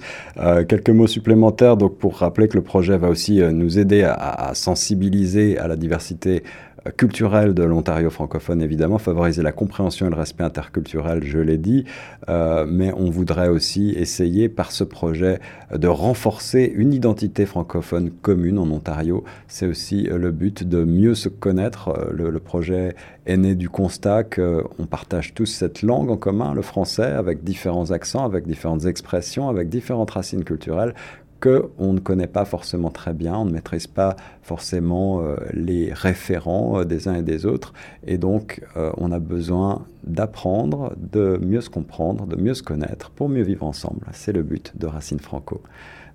quelques 0.69 0.91
mots 0.91 1.07
supplémentaires 1.07 1.77
donc 1.77 1.97
pour 1.97 2.17
rappeler 2.17 2.47
que 2.47 2.55
le 2.55 2.63
projet 2.63 2.95
va 2.97 3.09
aussi 3.09 3.41
nous 3.41 3.79
aider 3.79 4.03
à 4.03 4.51
sensibiliser 4.53 5.57
à 5.57 5.67
la 5.67 5.75
diversité 5.75 6.43
culturel 6.89 7.53
de 7.53 7.63
l'Ontario 7.63 8.09
francophone, 8.09 8.61
évidemment, 8.61 8.97
favoriser 8.97 9.43
la 9.43 9.51
compréhension 9.51 10.07
et 10.07 10.09
le 10.09 10.15
respect 10.15 10.43
interculturel, 10.43 11.23
je 11.23 11.37
l'ai 11.37 11.57
dit, 11.57 11.85
euh, 12.27 12.65
mais 12.67 12.91
on 12.93 13.09
voudrait 13.11 13.49
aussi 13.49 13.91
essayer 13.91 14.49
par 14.49 14.71
ce 14.71 14.83
projet 14.83 15.39
de 15.71 15.87
renforcer 15.87 16.71
une 16.75 16.93
identité 16.93 17.45
francophone 17.45 18.09
commune 18.09 18.57
en 18.57 18.69
Ontario. 18.71 19.23
C'est 19.47 19.67
aussi 19.67 20.07
euh, 20.09 20.17
le 20.17 20.31
but 20.31 20.67
de 20.67 20.83
mieux 20.83 21.13
se 21.13 21.29
connaître. 21.29 21.89
Euh, 21.89 22.09
le, 22.11 22.29
le 22.31 22.39
projet 22.39 22.95
est 23.27 23.37
né 23.37 23.53
du 23.53 23.69
constat 23.69 24.23
qu'on 24.23 24.85
partage 24.89 25.35
tous 25.35 25.45
cette 25.45 25.83
langue 25.83 26.09
en 26.09 26.17
commun, 26.17 26.55
le 26.55 26.63
français, 26.63 27.03
avec 27.03 27.43
différents 27.43 27.91
accents, 27.91 28.25
avec 28.25 28.47
différentes 28.47 28.85
expressions, 28.85 29.49
avec 29.49 29.69
différentes 29.69 30.11
racines 30.11 30.43
culturelles 30.43 30.95
qu'on 31.41 31.93
ne 31.93 31.99
connaît 31.99 32.27
pas 32.27 32.45
forcément 32.45 32.89
très 32.89 33.13
bien, 33.13 33.35
on 33.35 33.45
ne 33.45 33.51
maîtrise 33.51 33.87
pas 33.87 34.15
forcément 34.43 35.21
euh, 35.21 35.35
les 35.53 35.91
référents 35.91 36.79
euh, 36.79 36.85
des 36.85 37.07
uns 37.07 37.15
et 37.15 37.23
des 37.23 37.45
autres, 37.45 37.73
et 38.05 38.17
donc 38.17 38.61
euh, 38.77 38.91
on 38.97 39.11
a 39.11 39.19
besoin 39.19 39.85
d'apprendre, 40.03 40.93
de 40.97 41.39
mieux 41.41 41.61
se 41.61 41.69
comprendre, 41.69 42.25
de 42.27 42.35
mieux 42.35 42.53
se 42.53 42.63
connaître 42.63 43.09
pour 43.09 43.27
mieux 43.27 43.43
vivre 43.43 43.65
ensemble. 43.65 44.05
C'est 44.13 44.31
le 44.31 44.43
but 44.43 44.73
de 44.77 44.87
Racine 44.87 45.19
Franco. 45.19 45.61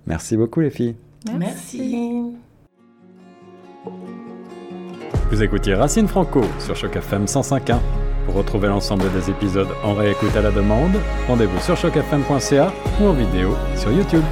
Merci 0.07 0.37
beaucoup 0.37 0.61
les 0.61 0.69
filles. 0.69 0.95
Merci. 1.37 2.33
Vous 5.29 5.43
écoutiez 5.43 5.75
Racine 5.75 6.07
Franco 6.07 6.41
sur 6.59 6.75
Choc 6.75 6.95
FM 6.95 7.25
105.1. 7.25 7.79
Pour 8.25 8.35
retrouver 8.35 8.67
l'ensemble 8.67 9.05
des 9.13 9.29
épisodes 9.29 9.69
en 9.83 9.93
réécoute 9.93 10.35
à 10.35 10.41
la 10.41 10.51
demande, 10.51 10.95
rendez-vous 11.27 11.59
sur 11.59 11.75
chocfm.ca 11.75 12.73
ou 13.01 13.05
en 13.05 13.13
vidéo 13.13 13.55
sur 13.75 13.91
YouTube. 13.91 14.23